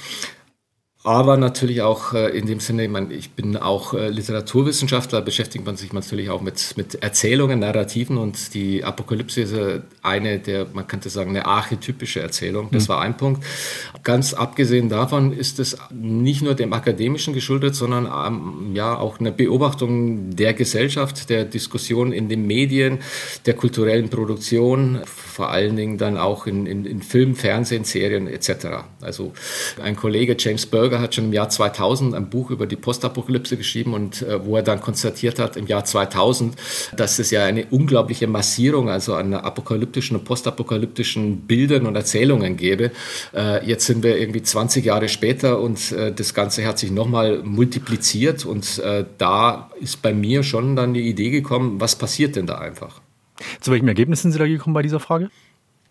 aber 1.04 1.36
natürlich 1.36 1.82
auch 1.82 2.12
äh, 2.14 2.28
in 2.28 2.46
dem 2.46 2.60
Sinne, 2.60 2.84
ich, 2.84 2.90
meine, 2.90 3.12
ich 3.12 3.32
bin 3.32 3.56
auch 3.56 3.92
äh, 3.92 4.08
Literaturwissenschaftler, 4.08 5.20
beschäftigt 5.20 5.66
man 5.66 5.74
sich 5.74 5.92
natürlich 5.92 6.30
auch 6.30 6.40
mit, 6.40 6.74
mit 6.76 7.02
Erzählungen, 7.02 7.58
Narrativen 7.58 8.18
und 8.18 8.54
die 8.54 8.84
Apokalypse 8.84 9.40
ist 9.40 9.52
äh, 9.52 9.80
eine 10.02 10.38
der, 10.38 10.68
man 10.72 10.86
könnte 10.86 11.10
sagen, 11.10 11.30
eine 11.30 11.44
archetypische 11.46 12.20
Erzählung. 12.20 12.68
Das 12.70 12.84
mhm. 12.84 12.88
war 12.88 13.00
ein 13.00 13.16
Punkt. 13.16 13.42
Ganz 14.04 14.32
abgesehen 14.32 14.88
davon 14.88 15.32
ist 15.32 15.58
es 15.58 15.76
nicht 15.90 16.42
nur 16.42 16.54
dem 16.54 16.72
Akademischen 16.72 17.34
geschuldet, 17.34 17.74
sondern 17.74 18.06
ähm, 18.06 18.76
ja 18.76 18.96
auch 18.96 19.18
eine 19.18 19.32
Beobachtung 19.32 20.36
der 20.36 20.54
Gesellschaft, 20.54 21.30
der 21.30 21.44
Diskussion 21.44 22.12
in 22.12 22.28
den 22.28 22.46
Medien, 22.46 23.00
der 23.46 23.54
kulturellen 23.54 24.08
Produktion, 24.08 25.00
vor 25.04 25.50
allen 25.50 25.74
Dingen 25.74 25.98
dann 25.98 26.16
auch 26.16 26.46
in, 26.46 26.66
in, 26.66 26.84
in 26.84 27.02
Film, 27.02 27.34
Fernsehen, 27.34 27.82
Serien 27.82 28.28
etc. 28.28 28.84
Also 29.00 29.32
ein 29.82 29.96
Kollege 29.96 30.36
James 30.38 30.64
Berger 30.66 30.91
Berger 30.92 31.02
hat 31.02 31.14
schon 31.14 31.24
im 31.24 31.32
Jahr 31.32 31.48
2000 31.48 32.14
ein 32.14 32.28
Buch 32.28 32.50
über 32.50 32.66
die 32.66 32.76
Postapokalypse 32.76 33.56
geschrieben 33.56 33.94
und 33.94 34.22
äh, 34.22 34.44
wo 34.44 34.56
er 34.56 34.62
dann 34.62 34.80
konstatiert 34.80 35.38
hat 35.38 35.56
im 35.56 35.66
Jahr 35.66 35.84
2000, 35.84 36.54
dass 36.94 37.18
es 37.18 37.30
ja 37.30 37.44
eine 37.44 37.64
unglaubliche 37.70 38.26
Massierung, 38.26 38.90
also 38.90 39.14
an 39.14 39.32
apokalyptischen 39.32 40.16
und 40.18 40.24
postapokalyptischen 40.24 41.46
Bildern 41.46 41.86
und 41.86 41.96
Erzählungen 41.96 42.58
gäbe. 42.58 42.90
Äh, 43.34 43.66
jetzt 43.66 43.86
sind 43.86 44.02
wir 44.02 44.18
irgendwie 44.18 44.42
20 44.42 44.84
Jahre 44.84 45.08
später 45.08 45.60
und 45.60 45.92
äh, 45.92 46.12
das 46.12 46.34
Ganze 46.34 46.66
hat 46.66 46.78
sich 46.78 46.90
nochmal 46.90 47.42
multipliziert 47.42 48.44
und 48.44 48.78
äh, 48.78 49.06
da 49.16 49.70
ist 49.80 50.02
bei 50.02 50.12
mir 50.12 50.42
schon 50.42 50.76
dann 50.76 50.92
die 50.92 51.08
Idee 51.08 51.30
gekommen, 51.30 51.80
was 51.80 51.96
passiert 51.96 52.36
denn 52.36 52.46
da 52.46 52.58
einfach? 52.58 53.00
Zu 53.60 53.72
welchem 53.72 53.88
Ergebnis 53.88 54.22
sind 54.22 54.32
Sie 54.32 54.38
da 54.38 54.46
gekommen 54.46 54.74
bei 54.74 54.82
dieser 54.82 55.00
Frage? 55.00 55.30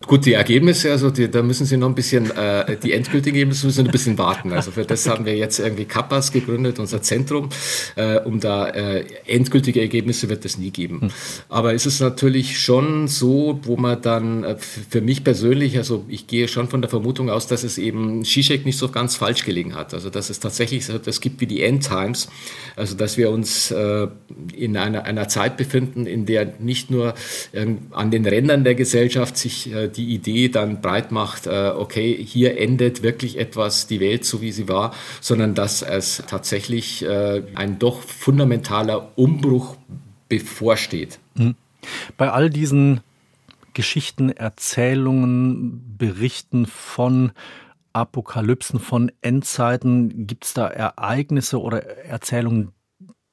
Gut, 0.06 0.26
die 0.26 0.32
Ergebnisse, 0.32 0.90
also 0.90 1.10
die, 1.10 1.30
da 1.30 1.42
müssen 1.42 1.64
Sie 1.64 1.76
noch 1.76 1.88
ein 1.88 1.94
bisschen, 1.94 2.30
äh, 2.30 2.76
die 2.76 2.92
endgültigen 2.92 3.36
Ergebnisse 3.36 3.66
müssen 3.66 3.84
Sie 3.84 3.88
ein 3.88 3.92
bisschen 3.92 4.18
warten. 4.18 4.52
Also 4.52 4.70
für 4.72 4.84
das 4.84 5.08
haben 5.08 5.24
wir 5.24 5.36
jetzt 5.36 5.58
irgendwie 5.58 5.84
Kappas 5.84 6.32
gegründet, 6.32 6.78
unser 6.78 7.02
Zentrum, 7.02 7.50
äh, 7.96 8.18
um 8.18 8.40
da 8.40 8.68
äh, 8.68 9.04
endgültige 9.26 9.80
Ergebnisse 9.80 10.28
wird 10.28 10.44
es 10.44 10.58
nie 10.58 10.70
geben. 10.70 11.02
Hm. 11.02 11.10
Aber 11.48 11.74
es 11.74 11.86
ist 11.86 12.00
natürlich 12.00 12.60
schon 12.60 13.06
so, 13.08 13.60
wo 13.62 13.76
man 13.76 14.02
dann 14.02 14.44
äh, 14.44 14.56
für 14.58 15.00
mich 15.00 15.24
persönlich, 15.24 15.76
also 15.78 16.04
ich 16.08 16.26
gehe 16.26 16.48
schon 16.48 16.68
von 16.68 16.82
der 16.82 16.90
Vermutung 16.90 17.30
aus, 17.30 17.46
dass 17.46 17.62
es 17.62 17.78
eben 17.78 18.24
Zizek 18.24 18.66
nicht 18.66 18.78
so 18.78 18.88
ganz 18.88 19.16
falsch 19.16 19.44
gelegen 19.44 19.74
hat. 19.74 19.94
Also 19.94 20.10
dass 20.10 20.30
es 20.30 20.40
tatsächlich 20.40 20.84
so 20.84 20.94
etwas 20.94 21.20
gibt 21.20 21.40
wie 21.40 21.46
die 21.46 21.62
End 21.62 21.86
Times, 21.86 22.28
also 22.76 22.96
dass 22.96 23.16
wir 23.16 23.30
uns 23.30 23.70
äh, 23.70 24.08
in 24.56 24.76
einer, 24.76 25.04
einer 25.04 25.28
Zeit 25.28 25.56
befinden, 25.56 26.06
in 26.06 26.26
der 26.26 26.54
nicht 26.58 26.90
nur 26.90 27.14
ähm, 27.54 27.78
an 27.92 28.10
den 28.10 28.26
Rändern 28.26 28.64
der 28.64 28.74
Gesellschaft 28.74 29.36
sich 29.36 29.72
äh, 29.72 29.91
die 29.96 30.14
Idee 30.14 30.48
dann 30.48 30.80
breit 30.80 31.12
macht, 31.12 31.46
äh, 31.46 31.72
okay, 31.76 32.16
hier 32.22 32.58
endet 32.58 33.02
wirklich 33.02 33.38
etwas, 33.38 33.86
die 33.86 34.00
Welt 34.00 34.24
so 34.24 34.40
wie 34.40 34.52
sie 34.52 34.68
war, 34.68 34.94
sondern 35.20 35.54
dass 35.54 35.82
es 35.82 36.22
tatsächlich 36.26 37.04
äh, 37.04 37.42
ein 37.54 37.78
doch 37.78 38.00
fundamentaler 38.00 39.12
Umbruch 39.16 39.76
bevorsteht. 40.28 41.18
Mhm. 41.34 41.54
Bei 42.16 42.30
all 42.30 42.50
diesen 42.50 43.00
Geschichten, 43.74 44.30
Erzählungen, 44.30 45.96
Berichten 45.96 46.66
von 46.66 47.32
Apokalypsen, 47.92 48.80
von 48.80 49.12
Endzeiten, 49.20 50.26
gibt 50.26 50.44
es 50.44 50.54
da 50.54 50.66
Ereignisse 50.66 51.60
oder 51.60 51.84
Erzählungen, 52.04 52.72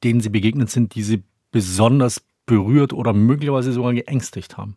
denen 0.04 0.22
Sie 0.22 0.30
begegnet 0.30 0.70
sind, 0.70 0.96
die 0.96 1.04
Sie 1.04 1.24
besonders 1.52 2.22
berührt 2.46 2.94
oder 2.94 3.14
möglicherweise 3.14 3.72
sogar 3.72 3.94
geängstigt 3.94 4.58
haben? 4.58 4.76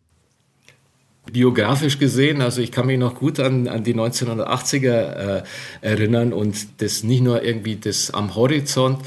Biografisch 1.31 1.99
gesehen, 1.99 2.41
also 2.41 2.61
ich 2.61 2.71
kann 2.71 2.85
mich 2.85 2.99
noch 2.99 3.15
gut 3.15 3.39
an, 3.39 3.67
an 3.69 3.83
die 3.83 3.95
1980er 3.95 4.87
äh, 5.39 5.43
erinnern 5.79 6.33
und 6.33 6.81
das 6.81 7.03
nicht 7.03 7.23
nur 7.23 7.43
irgendwie 7.43 7.77
das 7.77 8.11
am 8.11 8.35
Horizont, 8.35 8.99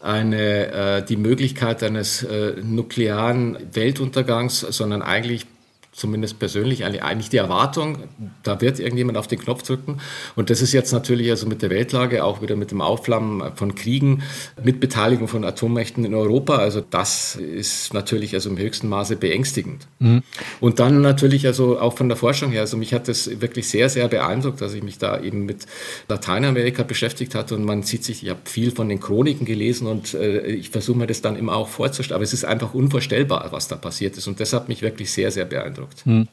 eine, 0.00 0.66
äh, 0.72 1.02
die 1.02 1.16
Möglichkeit 1.16 1.82
eines 1.82 2.24
äh, 2.24 2.54
nuklearen 2.62 3.56
Weltuntergangs, 3.72 4.60
sondern 4.60 5.00
eigentlich 5.00 5.46
zumindest 5.92 6.38
persönlich 6.38 6.84
eigentlich 6.84 7.28
die 7.28 7.36
Erwartung, 7.36 7.98
da 8.42 8.62
wird 8.62 8.80
irgendjemand 8.80 9.18
auf 9.18 9.26
den 9.26 9.38
Knopf 9.38 9.62
drücken. 9.62 9.98
Und 10.36 10.48
das 10.48 10.62
ist 10.62 10.72
jetzt 10.72 10.90
natürlich 10.90 11.30
also 11.30 11.46
mit 11.46 11.60
der 11.60 11.68
Weltlage, 11.68 12.24
auch 12.24 12.40
wieder 12.40 12.56
mit 12.56 12.70
dem 12.70 12.80
Aufflammen 12.80 13.54
von 13.56 13.74
Kriegen, 13.74 14.22
mit 14.64 14.80
Beteiligung 14.80 15.28
von 15.28 15.44
Atommächten 15.44 16.06
in 16.06 16.14
Europa. 16.14 16.56
Also 16.56 16.80
das 16.80 17.36
ist 17.36 17.92
natürlich 17.92 18.32
also 18.32 18.48
im 18.48 18.56
höchsten 18.56 18.88
Maße 18.88 19.16
beängstigend. 19.16 19.86
Mhm. 19.98 20.22
Und 20.60 20.80
dann 20.80 21.02
natürlich 21.02 21.46
also 21.46 21.78
auch 21.78 21.94
von 21.94 22.08
der 22.08 22.16
Forschung 22.16 22.52
her. 22.52 22.62
Also 22.62 22.78
mich 22.78 22.94
hat 22.94 23.06
das 23.06 23.42
wirklich 23.42 23.68
sehr, 23.68 23.90
sehr 23.90 24.08
beeindruckt, 24.08 24.62
dass 24.62 24.72
ich 24.72 24.82
mich 24.82 24.96
da 24.96 25.20
eben 25.20 25.44
mit 25.44 25.66
Lateinamerika 26.08 26.84
beschäftigt 26.84 27.34
hatte. 27.34 27.54
Und 27.54 27.66
man 27.66 27.82
sieht 27.82 28.02
sich, 28.02 28.22
ich 28.22 28.30
habe 28.30 28.40
viel 28.44 28.70
von 28.70 28.88
den 28.88 28.98
Chroniken 28.98 29.44
gelesen 29.44 29.86
und 29.86 30.14
äh, 30.14 30.46
ich 30.46 30.70
versuche 30.70 30.96
mir 30.96 31.06
das 31.06 31.20
dann 31.20 31.36
immer 31.36 31.54
auch 31.54 31.68
vorzustellen. 31.68 32.16
Aber 32.16 32.24
es 32.24 32.32
ist 32.32 32.46
einfach 32.46 32.72
unvorstellbar, 32.72 33.48
was 33.50 33.68
da 33.68 33.76
passiert 33.76 34.16
ist. 34.16 34.26
Und 34.26 34.40
das 34.40 34.54
hat 34.54 34.70
mich 34.70 34.80
wirklich 34.80 35.12
sehr, 35.12 35.30
sehr 35.30 35.44
beeindruckt 35.44 35.81
beeindruckt. 35.82 36.04
Hm. 36.04 36.28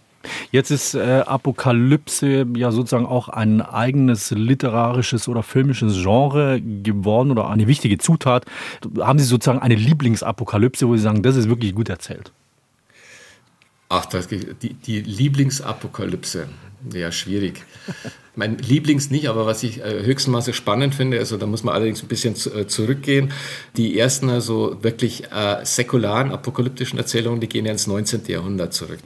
Jetzt 0.51 0.69
ist 0.69 0.95
äh, 0.95 1.23
Apokalypse 1.25 2.45
ja 2.55 2.71
sozusagen 2.71 3.05
auch 3.05 3.29
ein 3.29 3.61
eigenes 3.61 4.31
literarisches 4.31 5.29
oder 5.29 5.43
filmisches 5.43 6.01
Genre 6.01 6.59
geworden 6.59 7.31
oder 7.31 7.49
eine 7.49 7.67
wichtige 7.67 7.97
Zutat. 7.99 8.45
Haben 8.99 9.17
Sie 9.19 9.25
sozusagen 9.25 9.59
eine 9.59 9.75
Lieblingsapokalypse, 9.75 10.87
wo 10.87 10.95
Sie 10.97 11.03
sagen, 11.03 11.23
das 11.23 11.37
ist 11.37 11.47
wirklich 11.47 11.73
gut 11.73 11.87
erzählt? 11.87 12.33
Ach, 13.87 14.05
das, 14.05 14.27
die, 14.27 14.73
die 14.73 15.01
Lieblingsapokalypse. 15.01 16.49
Ja, 16.93 17.11
schwierig. 17.11 17.63
Mein 18.39 18.57
Lieblings 18.57 19.11
nicht, 19.11 19.27
aber 19.27 19.45
was 19.45 19.63
ich 19.63 19.81
äh, 19.81 20.01
höchstmaße 20.03 20.53
spannend 20.53 20.95
finde, 20.95 21.19
also 21.19 21.35
da 21.35 21.45
muss 21.45 21.63
man 21.63 21.75
allerdings 21.75 22.01
ein 22.01 22.07
bisschen 22.07 22.35
zu, 22.35 22.53
äh, 22.53 22.67
zurückgehen. 22.67 23.33
Die 23.75 23.99
ersten 23.99 24.29
also 24.29 24.77
wirklich 24.81 25.25
äh, 25.25 25.65
säkularen, 25.65 26.31
apokalyptischen 26.31 26.97
Erzählungen, 26.97 27.41
die 27.41 27.49
gehen 27.49 27.65
ja 27.65 27.73
ins 27.73 27.85
19. 27.85 28.21
Jahrhundert 28.27 28.73
zurück. 28.73 28.99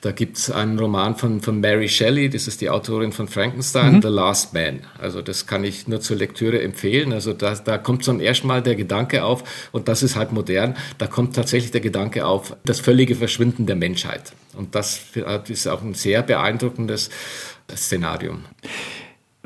Da 0.00 0.12
gibt 0.12 0.38
es 0.38 0.50
einen 0.50 0.78
Roman 0.78 1.16
von, 1.16 1.42
von 1.42 1.60
Mary 1.60 1.86
Shelley, 1.86 2.30
das 2.30 2.48
ist 2.48 2.62
die 2.62 2.70
Autorin 2.70 3.12
von 3.12 3.28
Frankenstein, 3.28 3.96
mhm. 3.96 4.02
The 4.02 4.08
Last 4.08 4.54
Man. 4.54 4.80
Also 4.98 5.20
das 5.20 5.46
kann 5.46 5.64
ich 5.64 5.86
nur 5.86 6.00
zur 6.00 6.16
Lektüre 6.16 6.62
empfehlen. 6.62 7.12
Also 7.12 7.34
da, 7.34 7.56
da 7.56 7.76
kommt 7.76 8.04
zum 8.04 8.20
ersten 8.20 8.46
Mal 8.46 8.62
der 8.62 8.74
Gedanke 8.74 9.22
auf, 9.22 9.44
und 9.70 9.88
das 9.88 10.02
ist 10.02 10.16
halt 10.16 10.32
modern, 10.32 10.78
da 10.96 11.06
kommt 11.06 11.36
tatsächlich 11.36 11.72
der 11.72 11.82
Gedanke 11.82 12.24
auf, 12.24 12.56
das 12.64 12.80
völlige 12.80 13.16
Verschwinden 13.16 13.66
der 13.66 13.76
Menschheit. 13.76 14.32
Und 14.56 14.74
das 14.74 15.02
ist 15.46 15.68
auch 15.68 15.82
ein 15.82 15.94
sehr 15.94 16.22
beeindruckendes 16.22 17.10
Szenario. 17.76 18.38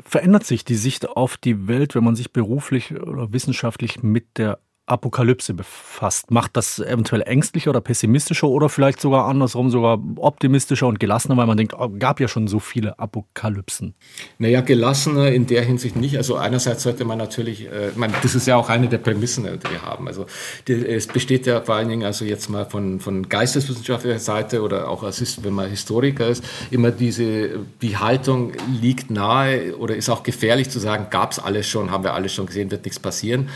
verändert 0.03 0.45
sich 0.45 0.65
die 0.65 0.75
Sicht 0.75 1.09
auf 1.09 1.37
die 1.37 1.67
Welt, 1.67 1.95
wenn 1.95 2.03
man 2.03 2.15
sich 2.15 2.31
beruflich 2.31 2.93
oder 2.93 3.33
wissenschaftlich 3.33 4.03
mit 4.03 4.37
der 4.37 4.59
Apokalypse 4.85 5.53
befasst. 5.53 6.29
Macht 6.29 6.57
das 6.57 6.79
eventuell 6.79 7.21
ängstlicher 7.21 7.69
oder 7.69 7.79
pessimistischer 7.79 8.49
oder 8.49 8.67
vielleicht 8.67 8.99
sogar 8.99 9.27
andersrum, 9.27 9.69
sogar 9.69 9.97
optimistischer 10.17 10.87
und 10.87 10.99
gelassener, 10.99 11.37
weil 11.37 11.47
man 11.47 11.55
denkt, 11.55 11.73
oh, 11.77 11.89
gab 11.97 12.19
ja 12.19 12.27
schon 12.27 12.47
so 12.47 12.59
viele 12.59 12.99
Apokalypsen. 12.99 13.95
Naja, 14.39 14.59
gelassener 14.59 15.31
in 15.31 15.47
der 15.47 15.63
Hinsicht 15.63 15.95
nicht. 15.95 16.17
Also 16.17 16.35
einerseits 16.35 16.83
sollte 16.83 17.05
man 17.05 17.17
natürlich, 17.17 17.65
äh, 17.65 17.91
man, 17.95 18.13
das 18.21 18.35
ist 18.35 18.45
ja 18.45 18.57
auch 18.57 18.69
eine 18.69 18.89
der 18.89 18.97
Prämissen, 18.97 19.45
die 19.45 19.71
wir 19.71 19.81
haben. 19.83 20.07
Also 20.07 20.25
die, 20.67 20.85
es 20.85 21.07
besteht 21.07 21.45
ja 21.45 21.61
vor 21.61 21.75
allen 21.75 21.87
Dingen, 21.87 22.03
also 22.03 22.25
jetzt 22.25 22.49
mal 22.49 22.65
von, 22.65 22.99
von 22.99 23.29
geisteswissenschaftlicher 23.29 24.19
Seite 24.19 24.61
oder 24.61 24.89
auch 24.89 25.03
als, 25.03 25.43
wenn 25.43 25.53
man 25.53 25.69
Historiker 25.69 26.27
ist, 26.27 26.43
immer 26.71 26.91
diese, 26.91 27.59
die 27.81 27.95
Haltung 27.95 28.51
liegt 28.81 29.09
nahe 29.09 29.77
oder 29.77 29.95
ist 29.95 30.09
auch 30.09 30.23
gefährlich 30.23 30.69
zu 30.69 30.79
sagen, 30.79 31.07
gab 31.09 31.31
es 31.31 31.39
alles 31.39 31.69
schon, 31.69 31.91
haben 31.91 32.03
wir 32.03 32.13
alles 32.13 32.33
schon 32.33 32.47
gesehen, 32.47 32.69
wird 32.69 32.83
nichts 32.83 32.99
passieren. 32.99 33.49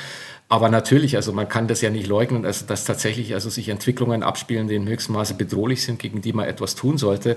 Aber 0.49 0.69
natürlich, 0.69 1.15
also 1.15 1.33
man 1.33 1.49
kann 1.49 1.67
das 1.67 1.81
ja 1.81 1.89
nicht 1.89 2.07
leugnen, 2.07 2.45
also 2.45 2.65
dass 2.65 2.85
tatsächlich 2.85 3.33
also 3.33 3.49
sich 3.49 3.67
Entwicklungen 3.69 4.23
abspielen, 4.23 4.67
die 4.67 4.75
in 4.75 4.87
höchstem 4.87 5.15
Maße 5.15 5.33
bedrohlich 5.33 5.83
sind, 5.83 5.99
gegen 5.99 6.21
die 6.21 6.33
man 6.33 6.47
etwas 6.47 6.75
tun 6.75 6.97
sollte 6.97 7.35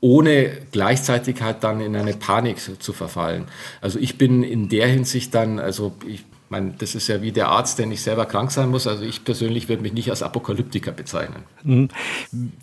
ohne 0.00 0.50
gleichzeitig 0.70 1.42
halt 1.42 1.64
dann 1.64 1.80
in 1.80 1.96
eine 1.96 2.12
Panik 2.12 2.58
zu 2.80 2.92
verfallen. 2.92 3.46
Also 3.80 3.98
ich 3.98 4.16
bin 4.16 4.42
in 4.42 4.68
der 4.68 4.86
Hinsicht 4.86 5.34
dann, 5.34 5.58
also 5.58 5.92
ich 6.06 6.24
meine, 6.50 6.74
das 6.78 6.94
ist 6.94 7.08
ja 7.08 7.20
wie 7.22 7.32
der 7.32 7.48
Arzt, 7.48 7.78
der 7.78 7.86
nicht 7.86 8.02
selber 8.02 8.26
krank 8.26 8.50
sein 8.50 8.70
muss. 8.70 8.86
Also 8.86 9.04
ich 9.04 9.24
persönlich 9.24 9.68
würde 9.68 9.82
mich 9.82 9.92
nicht 9.92 10.10
als 10.10 10.22
Apokalyptiker 10.22 10.92
bezeichnen. 10.92 11.42
Mhm. 11.62 11.88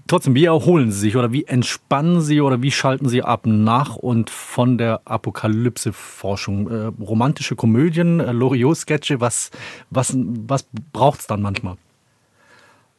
Trotzdem, 0.08 0.36
wie 0.36 0.46
erholen 0.46 0.92
Sie 0.92 1.00
sich 1.00 1.16
oder 1.16 1.32
wie 1.32 1.46
entspannen 1.46 2.22
Sie 2.22 2.42
oder 2.42 2.62
wie 2.62 2.72
schalten 2.72 3.10
Sie 3.10 3.22
ab 3.22 3.46
nach 3.46 3.96
und 3.96 4.30
von 4.30 4.78
der 4.78 5.02
Apokalypse-Forschung? 5.06 6.70
Äh, 6.70 6.92
romantische 7.04 7.56
Komödien, 7.56 8.20
äh, 8.20 8.32
Loriot-Sketche, 8.32 9.22
was, 9.22 9.52
was, 9.90 10.16
was 10.16 10.66
braucht 10.92 11.20
es 11.22 11.28
dann 11.28 11.42
manchmal? 11.42 11.78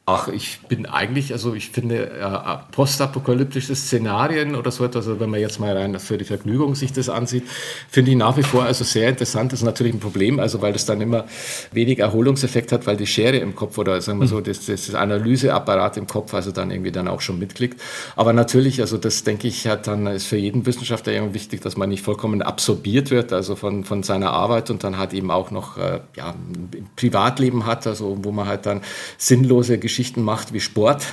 Ach, 0.09 0.29
ich 0.29 0.61
bin 0.69 0.87
eigentlich, 0.87 1.33
also 1.33 1.55
ich 1.55 1.71
finde 1.71 2.09
äh, 2.09 2.59
postapokalyptische 2.71 3.75
Szenarien 3.75 4.55
oder 4.55 4.71
so 4.71 4.85
etwas, 4.85 5.09
also 5.09 5.19
wenn 5.19 5.31
man 5.31 5.40
jetzt 5.40 5.59
mal 5.59 5.77
rein 5.77 5.99
für 5.99 6.16
die 6.16 6.25
Vergnügung 6.25 6.77
sich 6.77 6.92
das 6.92 7.09
ansieht, 7.09 7.42
finde 7.88 8.12
ich 8.12 8.16
nach 8.16 8.37
wie 8.37 8.45
vor 8.45 8.62
also 8.62 8.85
sehr 8.85 9.09
interessant. 9.09 9.51
Das 9.51 9.62
ist 9.62 9.64
natürlich 9.64 9.95
ein 9.95 9.99
Problem, 9.99 10.38
also 10.38 10.62
weil 10.62 10.73
das 10.73 10.87
dann 10.87 11.01
immer 11.01 11.25
wenig 11.73 11.99
Erholungseffekt 11.99 12.71
hat, 12.71 12.87
weil 12.87 12.97
die 12.97 13.09
Schere 13.09 13.38
im 13.38 13.57
Kopf 13.57 13.79
oder 13.79 14.01
sagen 14.01 14.21
wir 14.21 14.29
so, 14.29 14.40
das, 14.40 14.66
das 14.66 14.95
Analyseapparat 14.95 15.97
im 15.97 16.07
Kopf 16.07 16.35
also 16.35 16.53
dann 16.53 16.71
irgendwie 16.71 16.92
dann 16.92 17.09
auch 17.09 17.21
schon 17.21 17.40
mitklickt. 17.40 17.81
Aber 18.14 18.33
natürlich, 18.33 18.81
also 18.81 18.99
das 18.99 19.25
denke 19.25 19.49
ich 19.49 19.66
hat 19.66 19.88
dann 19.88 20.07
ist 20.07 20.29
für 20.29 20.37
jeden 20.37 20.66
Wissenschaftler 20.66 21.14
irgendwie 21.14 21.35
wichtig, 21.35 21.62
dass 21.62 21.77
man 21.77 21.88
nicht 21.88 22.05
vollkommen 22.05 22.42
absorbiert 22.42 23.11
wird, 23.11 23.33
also 23.33 23.57
von, 23.57 23.83
von 23.83 24.05
seiner 24.05 24.31
Arbeit 24.31 24.71
und 24.71 24.85
dann 24.85 24.99
halt 24.99 25.12
eben 25.14 25.33
auch 25.33 25.51
noch 25.51 25.79
äh, 25.79 25.99
ja, 26.16 26.29
ein 26.31 26.88
Privatleben 26.95 27.66
hat, 27.66 27.88
also 27.88 28.19
wo 28.23 28.31
man 28.31 28.47
halt 28.47 28.66
dann 28.66 28.83
sinnlose 29.19 29.79
Geschichten 29.81 29.96
Geschichten 29.97 30.23
macht 30.23 30.53
wie 30.53 30.61
Sport. 30.61 31.07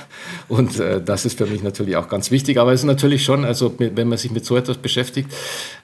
Und 0.46 0.78
äh, 0.78 1.02
das 1.02 1.24
ist 1.24 1.38
für 1.38 1.46
mich 1.46 1.62
natürlich 1.62 1.96
auch 1.96 2.08
ganz 2.08 2.30
wichtig. 2.30 2.58
Aber 2.58 2.74
es 2.74 2.80
ist 2.80 2.86
natürlich 2.86 3.24
schon, 3.24 3.46
also 3.46 3.74
wenn 3.78 4.08
man 4.08 4.18
sich 4.18 4.30
mit 4.30 4.44
so 4.44 4.58
etwas 4.58 4.76
beschäftigt, 4.76 5.32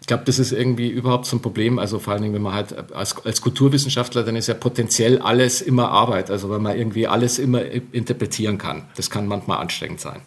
ich 0.03 0.07
glaube, 0.07 0.25
das 0.27 0.39
ist 0.39 0.53
irgendwie 0.53 0.89
überhaupt 0.89 1.25
so 1.25 1.37
ein 1.37 1.41
Problem. 1.41 1.79
Also 1.79 1.99
vor 1.99 2.13
allen 2.13 2.23
Dingen, 2.23 2.35
wenn 2.35 2.43
man 2.43 2.53
halt 2.53 2.93
als, 2.93 3.17
als 3.25 3.41
Kulturwissenschaftler, 3.41 4.23
dann 4.23 4.37
ist 4.37 4.49
ja 4.49 4.55
potenziell 4.55 5.19
alles 5.19 5.63
immer 5.63 5.89
Arbeit. 5.89 6.31
Also 6.31 6.51
wenn 6.51 6.61
man 6.61 6.77
irgendwie 6.77 7.07
alles 7.07 7.39
immer 7.39 7.63
interpretieren 7.65 8.59
kann. 8.59 8.83
Das 8.97 9.09
kann 9.09 9.27
manchmal 9.27 9.59
anstrengend 9.61 10.01
sein. 10.01 10.21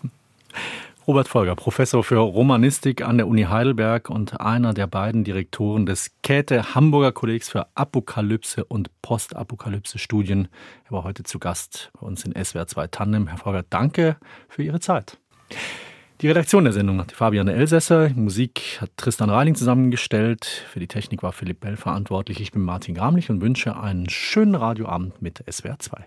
Robert 1.05 1.27
Folger, 1.27 1.55
Professor 1.57 2.01
für 2.01 2.19
Romanistik 2.19 3.01
an 3.01 3.17
der 3.17 3.27
Uni 3.27 3.43
Heidelberg 3.43 4.09
und 4.09 4.39
einer 4.39 4.73
der 4.73 4.87
beiden 4.87 5.25
Direktoren 5.25 5.85
des 5.85 6.11
Käthe 6.21 6.75
Hamburger 6.75 7.11
Kollegs 7.11 7.49
für 7.49 7.67
Apokalypse 7.75 8.63
und 8.63 8.89
Postapokalypse-Studien. 9.01 10.47
Er 10.85 10.91
war 10.93 11.03
heute 11.03 11.23
zu 11.23 11.39
Gast 11.39 11.91
bei 11.99 12.07
uns 12.07 12.23
in 12.23 12.31
SWR 12.41 12.67
2 12.67 12.87
Tandem. 12.87 13.27
Herr 13.27 13.37
Folger, 13.37 13.65
danke 13.69 14.15
für 14.47 14.63
Ihre 14.63 14.79
Zeit. 14.79 15.17
Die 16.21 16.29
Redaktion 16.29 16.63
der 16.63 16.71
Sendung 16.71 17.01
hat 17.01 17.11
Fabiane 17.11 17.51
Elsässer, 17.51 18.09
Musik 18.15 18.77
hat 18.79 18.91
Tristan 18.95 19.29
Reiling 19.29 19.55
zusammengestellt, 19.55 20.45
für 20.45 20.79
die 20.79 20.87
Technik 20.87 21.21
war 21.21 21.33
Philipp 21.33 21.59
Bell 21.59 21.75
verantwortlich. 21.75 22.39
Ich 22.39 22.53
bin 22.53 22.61
Martin 22.61 22.95
Gramlich 22.95 23.29
und 23.29 23.41
wünsche 23.41 23.75
einen 23.75 24.07
schönen 24.07 24.55
Radioabend 24.55 25.21
mit 25.21 25.43
SWR 25.51 25.79
2. 25.79 26.05